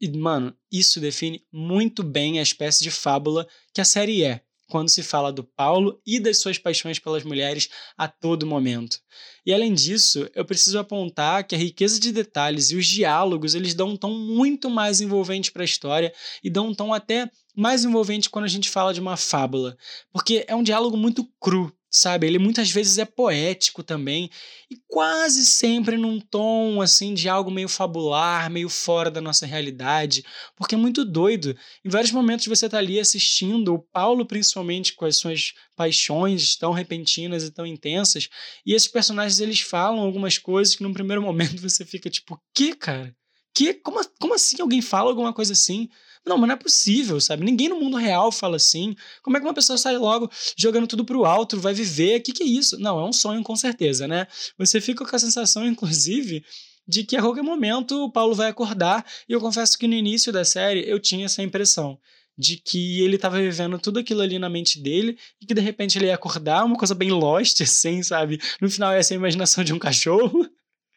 E, 0.00 0.08
mano, 0.08 0.56
isso 0.72 0.98
define 0.98 1.44
muito 1.52 2.02
bem 2.02 2.38
a 2.38 2.42
espécie 2.42 2.82
de 2.82 2.90
fábula 2.90 3.46
que 3.74 3.82
a 3.82 3.84
série 3.84 4.24
é 4.24 4.45
quando 4.68 4.88
se 4.88 5.02
fala 5.02 5.32
do 5.32 5.44
Paulo 5.44 6.00
e 6.06 6.18
das 6.18 6.38
suas 6.38 6.58
paixões 6.58 6.98
pelas 6.98 7.24
mulheres 7.24 7.68
a 7.96 8.08
todo 8.08 8.46
momento. 8.46 8.98
E 9.44 9.52
além 9.52 9.72
disso, 9.74 10.28
eu 10.34 10.44
preciso 10.44 10.78
apontar 10.78 11.44
que 11.44 11.54
a 11.54 11.58
riqueza 11.58 12.00
de 12.00 12.10
detalhes 12.12 12.70
e 12.70 12.76
os 12.76 12.86
diálogos, 12.86 13.54
eles 13.54 13.74
dão 13.74 13.90
um 13.90 13.96
tom 13.96 14.12
muito 14.12 14.68
mais 14.68 15.00
envolvente 15.00 15.52
para 15.52 15.62
a 15.62 15.64
história 15.64 16.12
e 16.42 16.50
dão 16.50 16.68
um 16.68 16.74
tom 16.74 16.92
até 16.92 17.30
mais 17.56 17.84
envolvente 17.84 18.28
quando 18.28 18.44
a 18.44 18.48
gente 18.48 18.68
fala 18.68 18.92
de 18.92 19.00
uma 19.00 19.16
fábula, 19.16 19.76
porque 20.12 20.44
é 20.46 20.54
um 20.54 20.62
diálogo 20.62 20.96
muito 20.96 21.26
cru, 21.40 21.72
sabe? 21.96 22.26
Ele 22.26 22.38
muitas 22.38 22.70
vezes 22.70 22.98
é 22.98 23.04
poético 23.04 23.82
também 23.82 24.30
e 24.70 24.76
quase 24.86 25.46
sempre 25.46 25.96
num 25.96 26.20
tom 26.20 26.82
assim 26.82 27.14
de 27.14 27.28
algo 27.28 27.50
meio 27.50 27.68
fabular, 27.68 28.50
meio 28.50 28.68
fora 28.68 29.10
da 29.10 29.20
nossa 29.20 29.46
realidade, 29.46 30.22
porque 30.54 30.74
é 30.74 30.78
muito 30.78 31.04
doido. 31.04 31.56
Em 31.84 31.88
vários 31.88 32.12
momentos 32.12 32.46
você 32.46 32.68
tá 32.68 32.78
ali 32.78 33.00
assistindo 33.00 33.72
o 33.74 33.78
Paulo 33.78 34.26
principalmente 34.26 34.92
com 34.92 35.06
as 35.06 35.16
suas 35.16 35.54
paixões 35.74 36.56
tão 36.56 36.72
repentinas 36.72 37.44
e 37.44 37.50
tão 37.50 37.64
intensas, 37.64 38.28
e 38.64 38.74
esses 38.74 38.88
personagens 38.88 39.40
eles 39.40 39.60
falam 39.60 40.00
algumas 40.00 40.36
coisas 40.36 40.74
que 40.76 40.82
num 40.82 40.92
primeiro 40.92 41.22
momento 41.22 41.60
você 41.62 41.84
fica 41.84 42.10
tipo, 42.10 42.38
que, 42.54 42.74
cara? 42.74 43.14
Que? 43.56 43.72
Como, 43.72 43.98
como 44.20 44.34
assim 44.34 44.60
alguém 44.60 44.82
fala 44.82 45.08
alguma 45.08 45.32
coisa 45.32 45.54
assim? 45.54 45.88
Não, 46.26 46.36
mas 46.36 46.46
não 46.46 46.54
é 46.54 46.58
possível, 46.58 47.18
sabe? 47.18 47.42
Ninguém 47.42 47.70
no 47.70 47.80
mundo 47.80 47.96
real 47.96 48.30
fala 48.30 48.56
assim. 48.56 48.94
Como 49.22 49.34
é 49.34 49.40
que 49.40 49.46
uma 49.46 49.54
pessoa 49.54 49.78
sai 49.78 49.96
logo 49.96 50.30
jogando 50.58 50.86
tudo 50.86 51.06
pro 51.06 51.24
alto, 51.24 51.58
vai 51.58 51.72
viver? 51.72 52.20
O 52.20 52.22
que, 52.22 52.32
que 52.32 52.42
é 52.42 52.46
isso? 52.46 52.78
Não, 52.78 53.00
é 53.00 53.04
um 53.08 53.14
sonho 53.14 53.42
com 53.42 53.56
certeza, 53.56 54.06
né? 54.06 54.26
Você 54.58 54.78
fica 54.78 55.06
com 55.06 55.16
a 55.16 55.18
sensação, 55.18 55.64
inclusive, 55.66 56.44
de 56.86 57.02
que 57.02 57.16
a 57.16 57.22
qualquer 57.22 57.42
momento 57.42 58.04
o 58.04 58.12
Paulo 58.12 58.34
vai 58.34 58.48
acordar. 58.48 59.06
E 59.26 59.32
eu 59.32 59.40
confesso 59.40 59.78
que 59.78 59.86
no 59.86 59.94
início 59.94 60.30
da 60.30 60.44
série 60.44 60.86
eu 60.86 61.00
tinha 61.00 61.24
essa 61.24 61.42
impressão 61.42 61.98
de 62.36 62.58
que 62.58 63.00
ele 63.00 63.16
estava 63.16 63.40
vivendo 63.40 63.78
tudo 63.78 64.00
aquilo 64.00 64.20
ali 64.20 64.38
na 64.38 64.50
mente 64.50 64.78
dele 64.78 65.16
e 65.40 65.46
que 65.46 65.54
de 65.54 65.62
repente 65.62 65.96
ele 65.96 66.06
ia 66.06 66.14
acordar, 66.14 66.62
uma 66.62 66.76
coisa 66.76 66.94
bem 66.94 67.10
lost, 67.10 67.58
assim, 67.62 68.02
sabe? 68.02 68.38
No 68.60 68.68
final 68.68 68.92
ia 68.92 69.02
ser 69.02 69.14
a 69.14 69.16
imaginação 69.16 69.64
de 69.64 69.72
um 69.72 69.78
cachorro. 69.78 70.46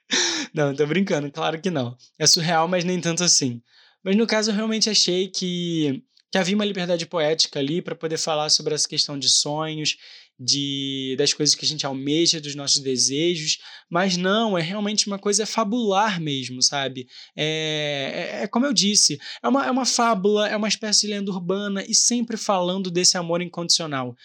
não, 0.54 0.76
tô 0.76 0.86
brincando, 0.86 1.32
claro 1.32 1.62
que 1.62 1.70
não. 1.70 1.96
É 2.18 2.26
surreal, 2.26 2.68
mas 2.68 2.84
nem 2.84 3.00
tanto 3.00 3.24
assim. 3.24 3.62
Mas 4.04 4.16
no 4.16 4.26
caso, 4.26 4.52
eu 4.52 4.56
realmente 4.56 4.90
achei 4.90 5.28
que, 5.28 6.04
que 6.32 6.38
havia 6.38 6.56
uma 6.56 6.66
liberdade 6.66 7.06
poética 7.06 7.60
ali 7.60 7.82
para 7.82 7.96
poder 7.96 8.18
falar 8.18 8.50
sobre 8.50 8.74
essa 8.74 8.88
questão 8.88 9.18
de 9.20 9.30
sonhos, 9.30 9.98
de 10.40 11.16
das 11.18 11.34
coisas 11.34 11.54
que 11.54 11.66
a 11.66 11.68
gente 11.68 11.86
almeja, 11.86 12.40
dos 12.40 12.56
nossos 12.56 12.82
desejos, 12.82 13.58
mas 13.90 14.16
não, 14.16 14.58
é 14.58 14.62
realmente 14.62 15.08
uma 15.08 15.20
coisa 15.20 15.46
fabular 15.46 16.22
mesmo, 16.22 16.62
sabe? 16.62 17.08
É, 17.36 18.38
é, 18.40 18.44
é, 18.44 18.48
como 18.48 18.66
eu 18.66 18.74
disse, 18.74 19.20
é 19.44 19.48
uma, 19.48 19.66
é 19.66 19.72
uma 19.72 19.86
fábula, 19.86 20.48
é 20.48 20.56
uma 20.56 20.70
espécie 20.70 21.02
de 21.02 21.14
lenda 21.14 21.30
urbana 21.30 21.84
e 21.86 21.94
sempre 21.94 22.38
falando 22.38 22.90
desse 22.90 23.18
amor 23.18 23.42
incondicional. 23.42 24.16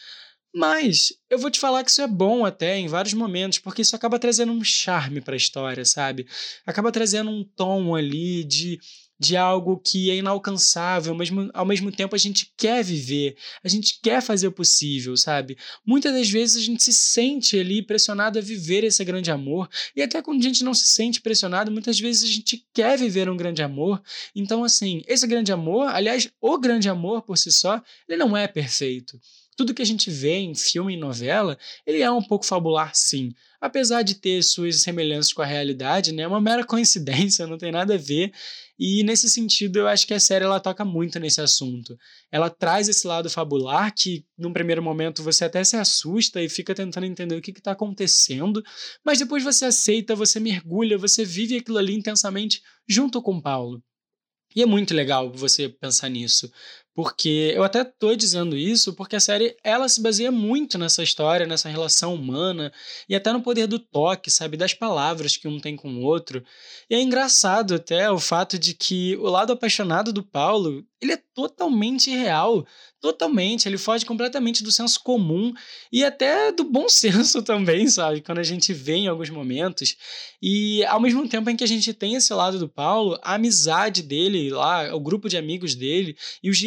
Mas 0.54 1.12
eu 1.28 1.36
vou 1.38 1.50
te 1.50 1.58
falar 1.58 1.82
que 1.82 1.90
isso 1.90 2.00
é 2.00 2.06
bom 2.06 2.44
até 2.44 2.78
em 2.78 2.86
vários 2.86 3.12
momentos, 3.12 3.58
porque 3.58 3.82
isso 3.82 3.96
acaba 3.96 4.20
trazendo 4.20 4.52
um 4.52 4.62
charme 4.62 5.20
para 5.20 5.34
a 5.34 5.36
história, 5.36 5.84
sabe? 5.84 6.26
Acaba 6.64 6.92
trazendo 6.92 7.28
um 7.30 7.42
tom 7.42 7.94
ali 7.94 8.44
de 8.44 8.78
de 9.18 9.36
algo 9.36 9.78
que 9.78 10.10
é 10.10 10.16
inalcançável, 10.16 11.14
mas 11.14 11.30
ao 11.52 11.64
mesmo 11.64 11.90
tempo 11.92 12.14
a 12.14 12.18
gente 12.18 12.52
quer 12.56 12.82
viver, 12.82 13.36
a 13.62 13.68
gente 13.68 14.00
quer 14.02 14.20
fazer 14.20 14.48
o 14.48 14.52
possível, 14.52 15.16
sabe? 15.16 15.56
Muitas 15.86 16.12
das 16.12 16.28
vezes 16.28 16.56
a 16.56 16.66
gente 16.66 16.82
se 16.82 16.92
sente 16.92 17.58
ali 17.58 17.80
pressionado 17.80 18.38
a 18.38 18.42
viver 18.42 18.82
esse 18.84 19.04
grande 19.04 19.30
amor, 19.30 19.68
e 19.94 20.02
até 20.02 20.20
quando 20.20 20.40
a 20.40 20.42
gente 20.42 20.64
não 20.64 20.74
se 20.74 20.88
sente 20.88 21.20
pressionado, 21.20 21.70
muitas 21.70 21.98
vezes 21.98 22.28
a 22.28 22.32
gente 22.32 22.66
quer 22.74 22.98
viver 22.98 23.30
um 23.30 23.36
grande 23.36 23.62
amor. 23.62 24.02
Então, 24.34 24.64
assim, 24.64 25.02
esse 25.06 25.26
grande 25.26 25.52
amor, 25.52 25.88
aliás, 25.88 26.28
o 26.40 26.58
grande 26.58 26.88
amor 26.88 27.22
por 27.22 27.38
si 27.38 27.52
só, 27.52 27.80
ele 28.08 28.18
não 28.18 28.36
é 28.36 28.48
perfeito. 28.48 29.18
Tudo 29.56 29.74
que 29.74 29.82
a 29.82 29.86
gente 29.86 30.10
vê 30.10 30.36
em 30.36 30.54
filme 30.54 30.94
e 30.94 30.96
novela, 30.96 31.56
ele 31.86 32.02
é 32.02 32.10
um 32.10 32.22
pouco 32.22 32.44
fabular, 32.44 32.92
sim. 32.94 33.32
Apesar 33.60 34.02
de 34.02 34.16
ter 34.16 34.42
suas 34.42 34.82
semelhanças 34.82 35.32
com 35.32 35.42
a 35.42 35.46
realidade, 35.46 36.12
né? 36.12 36.24
É 36.24 36.28
uma 36.28 36.40
mera 36.40 36.64
coincidência, 36.66 37.46
não 37.46 37.56
tem 37.56 37.72
nada 37.72 37.94
a 37.94 37.98
ver. 37.98 38.32
E 38.78 39.02
nesse 39.04 39.30
sentido, 39.30 39.78
eu 39.78 39.88
acho 39.88 40.06
que 40.06 40.14
a 40.14 40.20
série 40.20 40.44
ela 40.44 40.58
toca 40.58 40.84
muito 40.84 41.18
nesse 41.20 41.40
assunto. 41.40 41.96
Ela 42.30 42.50
traz 42.50 42.88
esse 42.88 43.06
lado 43.06 43.30
fabular 43.30 43.94
que, 43.94 44.24
num 44.36 44.52
primeiro 44.52 44.82
momento, 44.82 45.22
você 45.22 45.44
até 45.44 45.62
se 45.62 45.76
assusta 45.76 46.42
e 46.42 46.48
fica 46.48 46.74
tentando 46.74 47.06
entender 47.06 47.36
o 47.36 47.40
que 47.40 47.52
está 47.52 47.72
acontecendo, 47.72 48.62
mas 49.04 49.18
depois 49.18 49.44
você 49.44 49.66
aceita, 49.66 50.16
você 50.16 50.40
mergulha, 50.40 50.98
você 50.98 51.24
vive 51.24 51.56
aquilo 51.56 51.78
ali 51.78 51.94
intensamente 51.94 52.62
junto 52.88 53.22
com 53.22 53.40
Paulo. 53.40 53.82
E 54.54 54.62
é 54.62 54.66
muito 54.66 54.94
legal 54.94 55.32
você 55.32 55.68
pensar 55.68 56.08
nisso, 56.08 56.50
Porque 56.94 57.52
eu 57.56 57.64
até 57.64 57.82
tô 57.82 58.14
dizendo 58.14 58.56
isso 58.56 58.94
porque 58.94 59.16
a 59.16 59.20
série 59.20 59.56
ela 59.64 59.88
se 59.88 60.00
baseia 60.00 60.30
muito 60.30 60.78
nessa 60.78 61.02
história, 61.02 61.44
nessa 61.44 61.68
relação 61.68 62.14
humana 62.14 62.72
e 63.08 63.16
até 63.16 63.32
no 63.32 63.42
poder 63.42 63.66
do 63.66 63.80
toque, 63.80 64.30
sabe, 64.30 64.56
das 64.56 64.72
palavras 64.72 65.36
que 65.36 65.48
um 65.48 65.58
tem 65.58 65.74
com 65.74 65.92
o 65.92 66.02
outro. 66.02 66.44
E 66.88 66.94
é 66.94 67.00
engraçado 67.00 67.74
até 67.74 68.08
o 68.08 68.18
fato 68.18 68.56
de 68.56 68.74
que 68.74 69.16
o 69.16 69.28
lado 69.28 69.52
apaixonado 69.52 70.12
do 70.12 70.22
Paulo, 70.22 70.84
ele 71.02 71.12
é 71.12 71.18
totalmente 71.34 72.10
real, 72.10 72.64
totalmente, 73.00 73.68
ele 73.68 73.76
foge 73.76 74.06
completamente 74.06 74.62
do 74.62 74.72
senso 74.72 74.98
comum 75.02 75.52
e 75.92 76.02
até 76.02 76.50
do 76.52 76.64
bom 76.64 76.88
senso 76.88 77.42
também, 77.42 77.86
sabe? 77.88 78.22
Quando 78.22 78.38
a 78.38 78.44
gente 78.44 78.72
vê 78.72 78.94
em 78.94 79.08
alguns 79.08 79.30
momentos. 79.30 79.96
E 80.40 80.84
ao 80.84 81.00
mesmo 81.00 81.28
tempo 81.28 81.50
em 81.50 81.56
que 81.56 81.64
a 81.64 81.68
gente 81.68 81.92
tem 81.92 82.14
esse 82.14 82.32
lado 82.32 82.58
do 82.58 82.68
Paulo, 82.68 83.18
a 83.22 83.34
amizade 83.34 84.02
dele 84.02 84.48
lá, 84.50 84.94
o 84.94 85.00
grupo 85.00 85.28
de 85.28 85.36
amigos 85.36 85.74
dele 85.74 86.16
e 86.42 86.48
os 86.48 86.58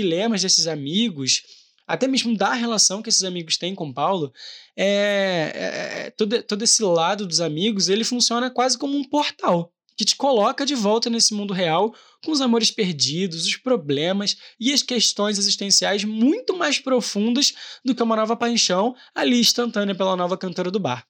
desses 0.42 0.68
amigos, 0.68 1.44
até 1.86 2.08
mesmo 2.08 2.36
da 2.36 2.54
relação 2.54 3.02
que 3.02 3.10
esses 3.10 3.24
amigos 3.24 3.58
têm 3.58 3.74
com 3.74 3.94
Paulo, 3.94 4.32
é, 4.76 5.52
é, 5.54 6.08
é 6.08 6.10
todo, 6.12 6.42
todo 6.44 6.64
esse 6.64 6.84
lado 6.84 7.26
dos 7.26 7.42
amigos, 7.42 7.90
ele 7.90 8.04
funciona 8.04 8.50
quase 8.50 8.78
como 8.78 8.98
um 8.98 9.04
portal 9.04 9.72
que 9.98 10.06
te 10.06 10.16
coloca 10.16 10.64
de 10.64 10.76
volta 10.76 11.10
nesse 11.10 11.34
mundo 11.34 11.54
real 11.54 11.94
com 12.24 12.32
os 12.32 12.40
amores 12.40 12.70
perdidos, 12.70 13.48
os 13.48 13.58
problemas 13.58 14.38
e 14.60 14.72
as 14.72 14.84
questões 14.84 15.40
existenciais 15.40 16.04
muito 16.04 16.56
mais 16.56 16.78
profundas 16.78 17.54
do 17.84 17.96
que 17.96 18.04
uma 18.04 18.16
nova 18.16 18.38
paixão 18.38 18.96
ali 19.16 19.40
instantânea 19.40 19.96
pela 19.96 20.16
nova 20.16 20.38
cantora 20.38 20.70
do 20.70 20.80
bar. 20.80 21.06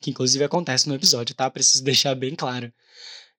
Que 0.00 0.10
inclusive 0.10 0.44
acontece 0.44 0.88
no 0.88 0.94
episódio, 0.94 1.34
tá? 1.34 1.50
Preciso 1.50 1.82
deixar 1.82 2.14
bem 2.14 2.36
claro. 2.36 2.72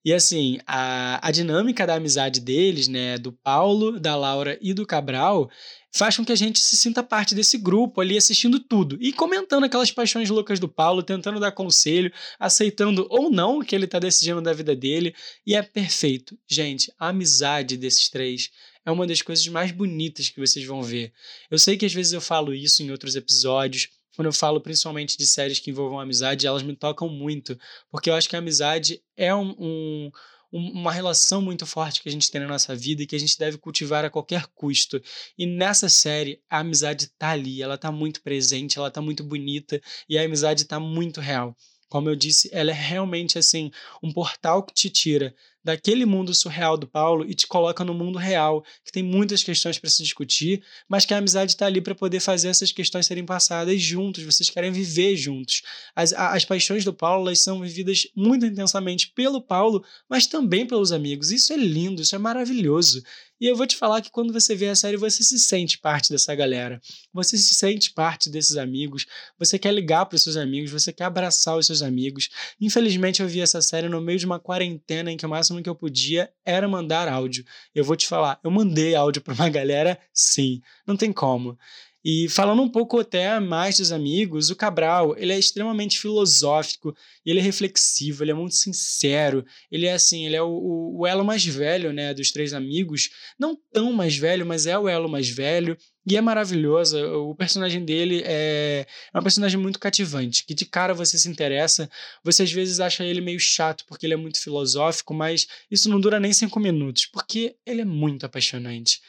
E 0.04 0.14
assim, 0.14 0.60
a, 0.66 1.28
a 1.28 1.32
dinâmica 1.32 1.86
da 1.86 1.96
amizade 1.96 2.40
deles, 2.40 2.88
né, 2.88 3.18
do 3.18 3.34
Paulo, 3.34 4.00
da 4.00 4.16
Laura 4.16 4.58
e 4.62 4.74
do 4.74 4.86
Cabral, 4.86 5.50
faz 5.94 6.16
com 6.16 6.24
que 6.24 6.32
a 6.32 6.36
gente 6.36 6.60
se 6.60 6.78
sinta 6.78 7.04
parte 7.04 7.36
desse 7.36 7.58
grupo 7.58 8.00
ali 8.00 8.16
assistindo 8.16 8.60
tudo 8.60 8.98
e 9.02 9.12
comentando 9.12 9.66
aquelas 9.66 9.92
paixões 9.92 10.30
loucas 10.30 10.60
do 10.60 10.70
Paulo, 10.70 11.04
tentando 11.04 11.40
dar 11.40 11.52
conselho, 11.52 12.12
aceitando 12.40 13.08
ou 13.10 13.30
não 13.30 13.60
o 13.60 13.66
que 13.66 13.76
ele 13.76 13.86
está 13.86 14.00
decidindo 14.00 14.42
da 14.42 14.54
vida 14.54 14.76
dele. 14.76 15.14
E 15.46 15.56
é 15.56 15.62
perfeito. 15.62 16.38
Gente, 16.48 16.92
a 16.98 17.10
amizade 17.10 17.76
desses 17.76 18.10
três 18.10 18.50
é 18.86 18.92
uma 18.92 19.06
das 19.06 19.22
coisas 19.22 19.48
mais 19.48 19.72
bonitas 19.72 20.30
que 20.30 20.40
vocês 20.40 20.66
vão 20.66 20.82
ver. 20.82 21.12
Eu 21.52 21.60
sei 21.60 21.78
que 21.78 21.86
às 21.86 21.94
vezes 21.94 22.14
eu 22.14 22.22
falo 22.22 22.54
isso 22.54 22.82
em 22.82 22.92
outros 22.92 23.16
episódios, 23.16 23.90
quando 24.20 24.26
eu 24.26 24.34
falo 24.34 24.60
principalmente 24.60 25.18
de 25.18 25.26
séries 25.26 25.60
que 25.60 25.72
envolvam 25.72 25.98
amizade, 25.98 26.46
elas 26.46 26.62
me 26.62 26.76
tocam 26.76 27.08
muito, 27.08 27.58
porque 27.90 28.10
eu 28.10 28.14
acho 28.14 28.28
que 28.28 28.36
a 28.36 28.40
amizade 28.40 29.02
é 29.16 29.34
um, 29.34 29.56
um 29.58 30.12
uma 30.52 30.92
relação 30.92 31.42
muito 31.42 31.66
forte 31.66 32.02
que 32.02 32.10
a 32.10 32.12
gente 32.12 32.30
tem 32.30 32.42
na 32.42 32.48
nossa 32.48 32.76
vida 32.76 33.02
e 33.02 33.08
que 33.08 33.16
a 33.16 33.20
gente 33.20 33.40
deve 33.40 33.58
cultivar 33.58 34.04
a 34.04 34.10
qualquer 34.10 34.48
custo. 34.48 35.02
E 35.38 35.46
nessa 35.46 35.88
série, 35.88 36.42
a 36.50 36.60
amizade 36.60 37.08
tá 37.18 37.30
ali, 37.30 37.62
ela 37.62 37.78
tá 37.78 37.94
muito 37.94 38.22
presente, 38.22 38.78
ela 38.78 38.92
tá 38.92 39.00
muito 39.00 39.24
bonita 39.24 39.80
e 40.10 40.18
a 40.18 40.26
amizade 40.26 40.66
tá 40.66 40.82
muito 40.82 41.22
real. 41.22 41.56
Como 41.88 42.10
eu 42.10 42.16
disse, 42.16 42.50
ela 42.52 42.72
é 42.72 42.74
realmente 42.74 43.40
assim 43.40 43.72
um 44.04 44.12
portal 44.12 44.64
que 44.64 44.74
te 44.74 44.90
tira 44.90 45.34
daquele 45.64 46.06
mundo 46.06 46.34
surreal 46.34 46.78
do 46.78 46.88
Paulo 46.88 47.26
e 47.30 47.34
te 47.34 47.48
coloca 47.48 47.84
no 47.84 47.94
mundo 47.94 48.18
real, 48.18 48.64
que 48.84 48.92
tem 48.92 49.04
muitas 49.04 49.44
questões 49.44 49.78
para 49.78 49.90
se 49.90 50.02
discutir, 50.04 50.64
mas 50.88 51.06
que 51.06 51.14
a 51.14 51.18
amizade 51.18 51.52
está 51.52 51.66
ali 51.66 51.82
para 51.82 51.96
poder 51.96 52.20
fazer 52.20 52.48
essas 52.48 52.72
questões 52.72 53.06
serem 53.06 53.26
passadas 53.26 53.82
juntos, 53.82 54.24
vocês 54.24 54.50
querem 54.50 54.72
viver 54.72 55.16
juntos. 55.16 55.62
As, 55.96 56.14
as 56.14 56.46
paixões 56.46 56.84
do 56.84 56.94
Paulo 56.94 57.28
elas 57.28 57.42
são 57.42 57.62
vividas 57.62 58.08
muito 58.16 58.46
intensamente 58.46 59.12
pelo 59.14 59.42
Paulo, 59.42 59.84
mas 60.10 60.28
também 60.28 60.66
pelos 60.66 60.92
amigos. 60.92 61.32
Isso 61.32 61.54
é 61.54 61.58
lindo, 61.58 62.02
isso 62.02 62.16
é 62.16 62.20
maravilhoso. 62.20 63.04
E 63.40 63.48
eu 63.48 63.56
vou 63.56 63.66
te 63.66 63.78
falar 63.78 64.02
que 64.02 64.12
quando 64.12 64.34
você 64.34 64.54
vê 64.54 64.68
a 64.68 64.76
série, 64.76 64.98
você 64.98 65.24
se 65.24 65.40
sente 65.40 65.78
parte 65.78 66.12
dessa 66.12 66.36
galera. 66.36 66.82
Você 67.14 67.38
se 67.38 67.56
sente 67.56 67.94
parte 67.94 68.30
desses 68.30 68.58
amigos. 68.58 69.06
Você 69.38 69.58
quer 69.58 69.74
ligar 69.74 70.06
para 70.06 70.18
os 70.18 70.24
seus 70.24 70.36
amigos, 70.36 70.72
você 70.72 70.92
quer 70.92 71.06
abraçar 71.06 71.56
os 71.56 71.66
seus 71.66 71.82
amigos. 71.82 72.30
Infelizmente, 72.60 73.22
eu 73.22 73.28
vi 73.28 73.40
essa 73.40 73.62
série 73.62 73.88
no 73.88 74.02
meio 74.02 74.20
de 74.20 74.26
uma 74.26 74.40
quarentena 74.40 75.12
em 75.12 75.16
que 75.16 75.26
o 75.26 75.30
máximo 75.30 75.64
que 75.64 75.70
eu 75.70 75.76
podia 75.76 76.30
era 76.46 76.68
mandar 76.68 77.08
áudio. 77.08 77.46
Eu 77.74 77.86
vou 77.86 77.96
te 77.96 78.08
falar, 78.08 78.40
eu 78.44 78.52
mandei 78.52 78.94
áudio 78.94 79.22
para 79.22 79.34
uma 79.34 79.48
galera, 79.50 79.98
sim. 80.14 80.62
Não 80.86 80.98
tem 80.98 81.14
como. 81.14 81.58
E 82.04 82.30
falando 82.30 82.62
um 82.62 82.70
pouco 82.70 83.00
até 83.00 83.40
mais 83.42 83.78
dos 83.78 83.92
amigos, 83.92 84.50
o 84.50 84.56
Cabral, 84.56 85.16
ele 85.18 85.34
é 85.34 85.40
extremamente 85.40 86.00
filosófico, 86.00 86.96
ele 87.26 87.40
é 87.40 87.42
reflexivo, 87.42 88.24
ele 88.24 88.32
é 88.32 88.34
muito 88.34 88.56
sincero, 88.56 89.46
ele 89.70 89.86
é 89.86 89.94
assim, 89.94 90.26
ele 90.26 90.36
é 90.36 90.42
o, 90.42 90.96
o, 90.98 91.06
elo 91.06 91.26
mais 91.26 91.46
velho, 91.46 91.92
né, 91.92 92.14
dos 92.14 92.32
três 92.32 92.54
amigos, 92.54 93.10
não 93.38 93.58
tão 93.74 93.92
mais 93.92 94.16
velho, 94.18 94.46
mas 94.46 94.66
é 94.66 94.80
o 94.80 94.88
elo 94.88 95.10
mais 95.10 95.30
velho, 95.30 95.78
e 96.08 96.16
é 96.16 96.22
maravilhoso, 96.22 96.98
o 96.98 97.36
personagem 97.36 97.84
dele 97.84 98.24
é, 98.26 98.88
é 99.14 99.20
um 99.20 99.22
personagem 99.22 99.60
muito 99.60 99.78
cativante, 99.78 100.46
que 100.46 100.54
de 100.54 100.66
cara 100.66 100.94
você 100.94 101.18
se 101.18 101.28
interessa, 101.28 101.90
você 102.24 102.44
às 102.44 102.52
vezes 102.52 102.80
acha 102.80 103.04
ele 103.04 103.20
meio 103.20 103.40
chato 103.40 103.84
porque 103.86 104.06
ele 104.06 104.14
é 104.14 104.18
muito 104.18 104.42
filosófico, 104.42 105.14
mas 105.14 105.48
isso 105.70 105.90
não 105.90 106.00
dura 106.00 106.20
nem 106.20 106.32
cinco 106.32 106.62
minutos, 106.62 107.06
porque 107.06 107.58
ele 107.66 107.82
é 107.82 107.86
muito 107.86 108.26
apaixonante. 108.26 109.02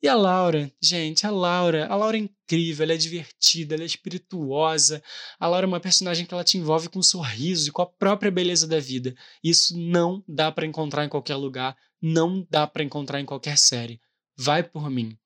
E 0.00 0.06
a 0.06 0.14
Laura, 0.14 0.70
gente, 0.80 1.26
a 1.26 1.30
Laura, 1.30 1.88
a 1.88 1.96
Laura 1.96 2.16
é 2.16 2.20
incrível, 2.20 2.84
ela 2.84 2.92
é 2.92 2.96
divertida, 2.96 3.74
ela 3.74 3.82
é 3.82 3.86
espirituosa. 3.86 5.02
A 5.40 5.48
Laura 5.48 5.66
é 5.66 5.68
uma 5.68 5.80
personagem 5.80 6.24
que 6.24 6.32
ela 6.32 6.44
te 6.44 6.56
envolve 6.56 6.88
com 6.88 7.00
um 7.00 7.02
sorriso 7.02 7.68
e 7.68 7.72
com 7.72 7.82
a 7.82 7.86
própria 7.86 8.30
beleza 8.30 8.68
da 8.68 8.78
vida. 8.78 9.12
Isso 9.42 9.76
não 9.76 10.22
dá 10.28 10.52
para 10.52 10.64
encontrar 10.64 11.04
em 11.04 11.08
qualquer 11.08 11.34
lugar, 11.34 11.76
não 12.00 12.46
dá 12.48 12.64
para 12.64 12.84
encontrar 12.84 13.20
em 13.20 13.24
qualquer 13.24 13.58
série. 13.58 14.00
Vai 14.36 14.62
por 14.62 14.88
mim. 14.88 15.18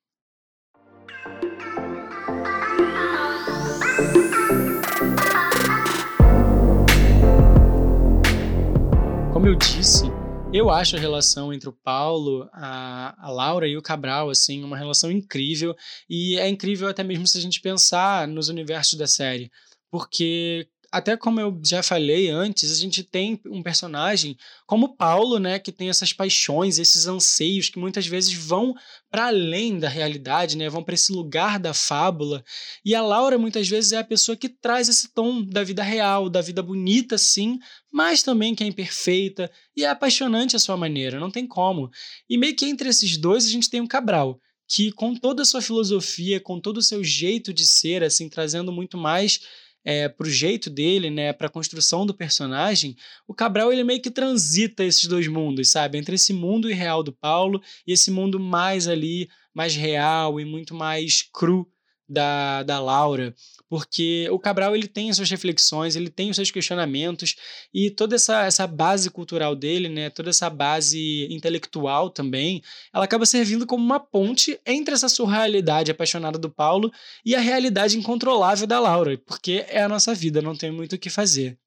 Como 9.34 9.46
eu 9.46 9.54
disse, 9.54 10.04
eu 10.52 10.68
acho 10.68 10.96
a 10.96 11.00
relação 11.00 11.52
entre 11.52 11.68
o 11.68 11.72
Paulo, 11.72 12.48
a, 12.52 13.14
a 13.18 13.30
Laura 13.30 13.66
e 13.66 13.76
o 13.76 13.82
Cabral, 13.82 14.28
assim, 14.28 14.62
uma 14.62 14.76
relação 14.76 15.10
incrível. 15.10 15.74
E 16.08 16.38
é 16.38 16.46
incrível 16.48 16.88
até 16.88 17.02
mesmo 17.02 17.26
se 17.26 17.38
a 17.38 17.40
gente 17.40 17.60
pensar 17.60 18.28
nos 18.28 18.48
universos 18.48 18.98
da 18.98 19.06
série. 19.06 19.50
Porque 19.90 20.68
até 20.92 21.16
como 21.16 21.40
eu 21.40 21.58
já 21.64 21.82
falei 21.82 22.28
antes, 22.28 22.70
a 22.70 22.76
gente 22.76 23.02
tem 23.02 23.40
um 23.46 23.62
personagem 23.62 24.36
como 24.66 24.94
Paulo, 24.94 25.38
né, 25.38 25.58
que 25.58 25.72
tem 25.72 25.88
essas 25.88 26.12
paixões, 26.12 26.78
esses 26.78 27.06
anseios 27.06 27.70
que 27.70 27.78
muitas 27.78 28.06
vezes 28.06 28.34
vão 28.34 28.74
para 29.10 29.28
além 29.28 29.78
da 29.78 29.88
realidade, 29.88 30.56
né, 30.56 30.68
vão 30.68 30.84
para 30.84 30.94
esse 30.94 31.10
lugar 31.10 31.58
da 31.58 31.72
fábula. 31.72 32.44
E 32.84 32.94
a 32.94 33.00
Laura 33.00 33.38
muitas 33.38 33.66
vezes 33.66 33.92
é 33.92 33.98
a 33.98 34.04
pessoa 34.04 34.36
que 34.36 34.50
traz 34.50 34.86
esse 34.90 35.12
tom 35.14 35.42
da 35.42 35.64
vida 35.64 35.82
real, 35.82 36.28
da 36.28 36.42
vida 36.42 36.62
bonita 36.62 37.16
sim, 37.16 37.58
mas 37.90 38.22
também 38.22 38.54
que 38.54 38.62
é 38.62 38.66
imperfeita 38.66 39.50
e 39.74 39.84
é 39.84 39.88
apaixonante 39.88 40.56
à 40.56 40.58
sua 40.58 40.76
maneira, 40.76 41.18
não 41.18 41.30
tem 41.30 41.46
como. 41.46 41.90
E 42.28 42.36
meio 42.36 42.54
que 42.54 42.66
entre 42.66 42.90
esses 42.90 43.16
dois 43.16 43.46
a 43.46 43.50
gente 43.50 43.70
tem 43.70 43.80
um 43.80 43.86
Cabral, 43.86 44.38
que 44.68 44.92
com 44.92 45.14
toda 45.14 45.42
a 45.42 45.44
sua 45.46 45.62
filosofia, 45.62 46.38
com 46.38 46.60
todo 46.60 46.78
o 46.78 46.82
seu 46.82 47.02
jeito 47.02 47.52
de 47.52 47.66
ser, 47.66 48.02
assim, 48.02 48.28
trazendo 48.28 48.70
muito 48.70 48.98
mais 48.98 49.40
é, 49.84 50.08
para 50.08 50.26
o 50.26 50.30
jeito 50.30 50.70
dele, 50.70 51.10
né, 51.10 51.32
para 51.32 51.46
a 51.46 51.50
construção 51.50 52.04
do 52.06 52.14
personagem, 52.14 52.96
o 53.26 53.34
Cabral 53.34 53.72
ele 53.72 53.84
meio 53.84 54.00
que 54.00 54.10
transita 54.10 54.84
esses 54.84 55.06
dois 55.06 55.26
mundos, 55.26 55.70
sabe, 55.70 55.98
entre 55.98 56.14
esse 56.14 56.32
mundo 56.32 56.70
irreal 56.70 57.02
do 57.02 57.12
Paulo 57.12 57.60
e 57.86 57.92
esse 57.92 58.10
mundo 58.10 58.38
mais 58.38 58.86
ali, 58.86 59.28
mais 59.54 59.74
real 59.74 60.38
e 60.40 60.44
muito 60.44 60.74
mais 60.74 61.22
cru 61.32 61.71
da, 62.12 62.62
da 62.62 62.78
Laura, 62.78 63.34
porque 63.68 64.28
o 64.30 64.38
Cabral 64.38 64.76
ele 64.76 64.86
tem 64.86 65.08
as 65.08 65.16
suas 65.16 65.30
reflexões, 65.30 65.96
ele 65.96 66.10
tem 66.10 66.28
os 66.28 66.36
seus 66.36 66.50
questionamentos 66.50 67.36
e 67.72 67.90
toda 67.90 68.16
essa, 68.16 68.44
essa 68.44 68.66
base 68.66 69.08
cultural 69.08 69.56
dele, 69.56 69.88
né, 69.88 70.10
toda 70.10 70.28
essa 70.28 70.50
base 70.50 71.26
intelectual 71.30 72.10
também, 72.10 72.62
ela 72.92 73.06
acaba 73.06 73.24
servindo 73.24 73.66
como 73.66 73.82
uma 73.82 73.98
ponte 73.98 74.60
entre 74.66 74.92
essa 74.92 75.08
surrealidade 75.08 75.90
apaixonada 75.90 76.38
do 76.38 76.50
Paulo 76.50 76.92
e 77.24 77.34
a 77.34 77.40
realidade 77.40 77.96
incontrolável 77.96 78.66
da 78.66 78.78
Laura, 78.78 79.16
porque 79.26 79.64
é 79.68 79.82
a 79.82 79.88
nossa 79.88 80.14
vida, 80.14 80.42
não 80.42 80.54
tem 80.54 80.70
muito 80.70 80.96
o 80.96 80.98
que 80.98 81.08
fazer. 81.08 81.58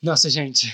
Nossa, 0.00 0.30
gente, 0.30 0.72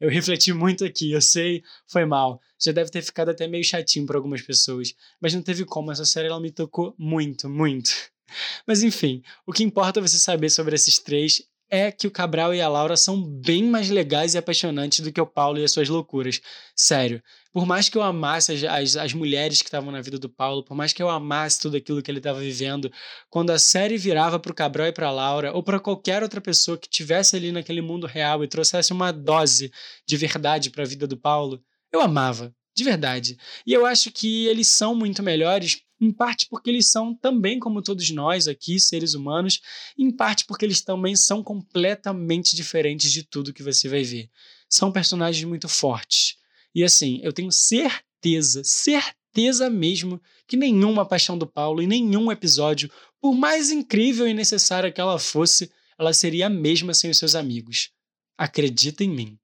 eu 0.00 0.10
refleti 0.10 0.52
muito 0.52 0.84
aqui, 0.84 1.12
eu 1.12 1.20
sei, 1.20 1.62
foi 1.86 2.04
mal 2.04 2.40
já 2.60 2.72
deve 2.72 2.90
ter 2.90 3.02
ficado 3.02 3.30
até 3.30 3.48
meio 3.48 3.64
chatinho 3.64 4.04
para 4.04 4.18
algumas 4.18 4.42
pessoas. 4.42 4.94
Mas 5.20 5.32
não 5.32 5.42
teve 5.42 5.64
como, 5.64 5.90
essa 5.90 6.04
série 6.04 6.28
ela 6.28 6.38
me 6.38 6.50
tocou 6.50 6.94
muito, 6.98 7.48
muito. 7.48 7.90
Mas 8.66 8.82
enfim, 8.82 9.22
o 9.46 9.52
que 9.52 9.64
importa 9.64 9.98
é 9.98 10.02
você 10.02 10.18
saber 10.18 10.50
sobre 10.50 10.74
esses 10.74 10.98
três 10.98 11.42
é 11.70 11.92
que 11.92 12.06
o 12.06 12.10
Cabral 12.10 12.52
e 12.52 12.60
a 12.60 12.68
Laura 12.68 12.96
são 12.96 13.22
bem 13.22 13.62
mais 13.64 13.88
legais 13.88 14.34
e 14.34 14.38
apaixonantes 14.38 15.00
do 15.00 15.12
que 15.12 15.20
o 15.20 15.26
Paulo 15.26 15.58
e 15.58 15.64
as 15.64 15.70
suas 15.70 15.88
loucuras. 15.88 16.40
Sério. 16.74 17.22
Por 17.52 17.64
mais 17.64 17.88
que 17.88 17.96
eu 17.96 18.02
amasse 18.02 18.52
as, 18.52 18.64
as, 18.64 18.96
as 18.96 19.12
mulheres 19.12 19.62
que 19.62 19.68
estavam 19.68 19.90
na 19.90 20.00
vida 20.00 20.18
do 20.18 20.28
Paulo, 20.28 20.64
por 20.64 20.76
mais 20.76 20.92
que 20.92 21.02
eu 21.02 21.08
amasse 21.08 21.60
tudo 21.60 21.76
aquilo 21.76 22.02
que 22.02 22.10
ele 22.10 22.18
estava 22.18 22.40
vivendo, 22.40 22.90
quando 23.28 23.50
a 23.50 23.58
série 23.58 23.96
virava 23.96 24.38
para 24.38 24.52
o 24.52 24.54
Cabral 24.54 24.88
e 24.88 24.92
para 24.92 25.08
a 25.08 25.12
Laura, 25.12 25.52
ou 25.52 25.62
para 25.62 25.80
qualquer 25.80 26.22
outra 26.22 26.40
pessoa 26.40 26.76
que 26.76 26.88
tivesse 26.88 27.36
ali 27.36 27.52
naquele 27.52 27.80
mundo 27.80 28.06
real 28.06 28.42
e 28.42 28.48
trouxesse 28.48 28.92
uma 28.92 29.12
dose 29.12 29.72
de 30.06 30.16
verdade 30.16 30.70
para 30.70 30.82
a 30.82 30.86
vida 30.86 31.06
do 31.06 31.16
Paulo, 31.16 31.62
eu 31.92 32.00
amava, 32.00 32.54
de 32.76 32.84
verdade. 32.84 33.36
E 33.66 33.72
eu 33.72 33.86
acho 33.86 34.10
que 34.10 34.46
eles 34.46 34.68
são 34.68 34.94
muito 34.94 35.22
melhores 35.22 35.82
em 36.00 36.10
parte 36.10 36.46
porque 36.48 36.70
eles 36.70 36.90
são 36.90 37.14
também 37.14 37.58
como 37.58 37.82
todos 37.82 38.10
nós 38.10 38.48
aqui, 38.48 38.80
seres 38.80 39.14
humanos, 39.14 39.60
em 39.98 40.10
parte 40.10 40.44
porque 40.46 40.64
eles 40.64 40.80
também 40.80 41.14
são 41.14 41.42
completamente 41.42 42.56
diferentes 42.56 43.12
de 43.12 43.22
tudo 43.22 43.52
que 43.52 43.62
você 43.62 43.88
vai 43.88 44.02
ver. 44.02 44.30
São 44.68 44.90
personagens 44.90 45.44
muito 45.44 45.68
fortes. 45.68 46.36
E 46.74 46.82
assim, 46.82 47.20
eu 47.22 47.32
tenho 47.32 47.52
certeza, 47.52 48.62
certeza 48.64 49.68
mesmo 49.68 50.20
que 50.46 50.56
nenhuma 50.56 51.04
paixão 51.04 51.36
do 51.36 51.46
Paulo 51.46 51.82
em 51.82 51.86
nenhum 51.86 52.32
episódio, 52.32 52.90
por 53.20 53.34
mais 53.34 53.70
incrível 53.70 54.26
e 54.26 54.34
necessária 54.34 54.90
que 54.90 55.00
ela 55.00 55.18
fosse, 55.18 55.70
ela 55.98 56.12
seria 56.12 56.46
a 56.46 56.50
mesma 56.50 56.94
sem 56.94 57.10
os 57.10 57.18
seus 57.18 57.34
amigos. 57.34 57.90
Acredita 58.38 59.04
em 59.04 59.10
mim. 59.10 59.38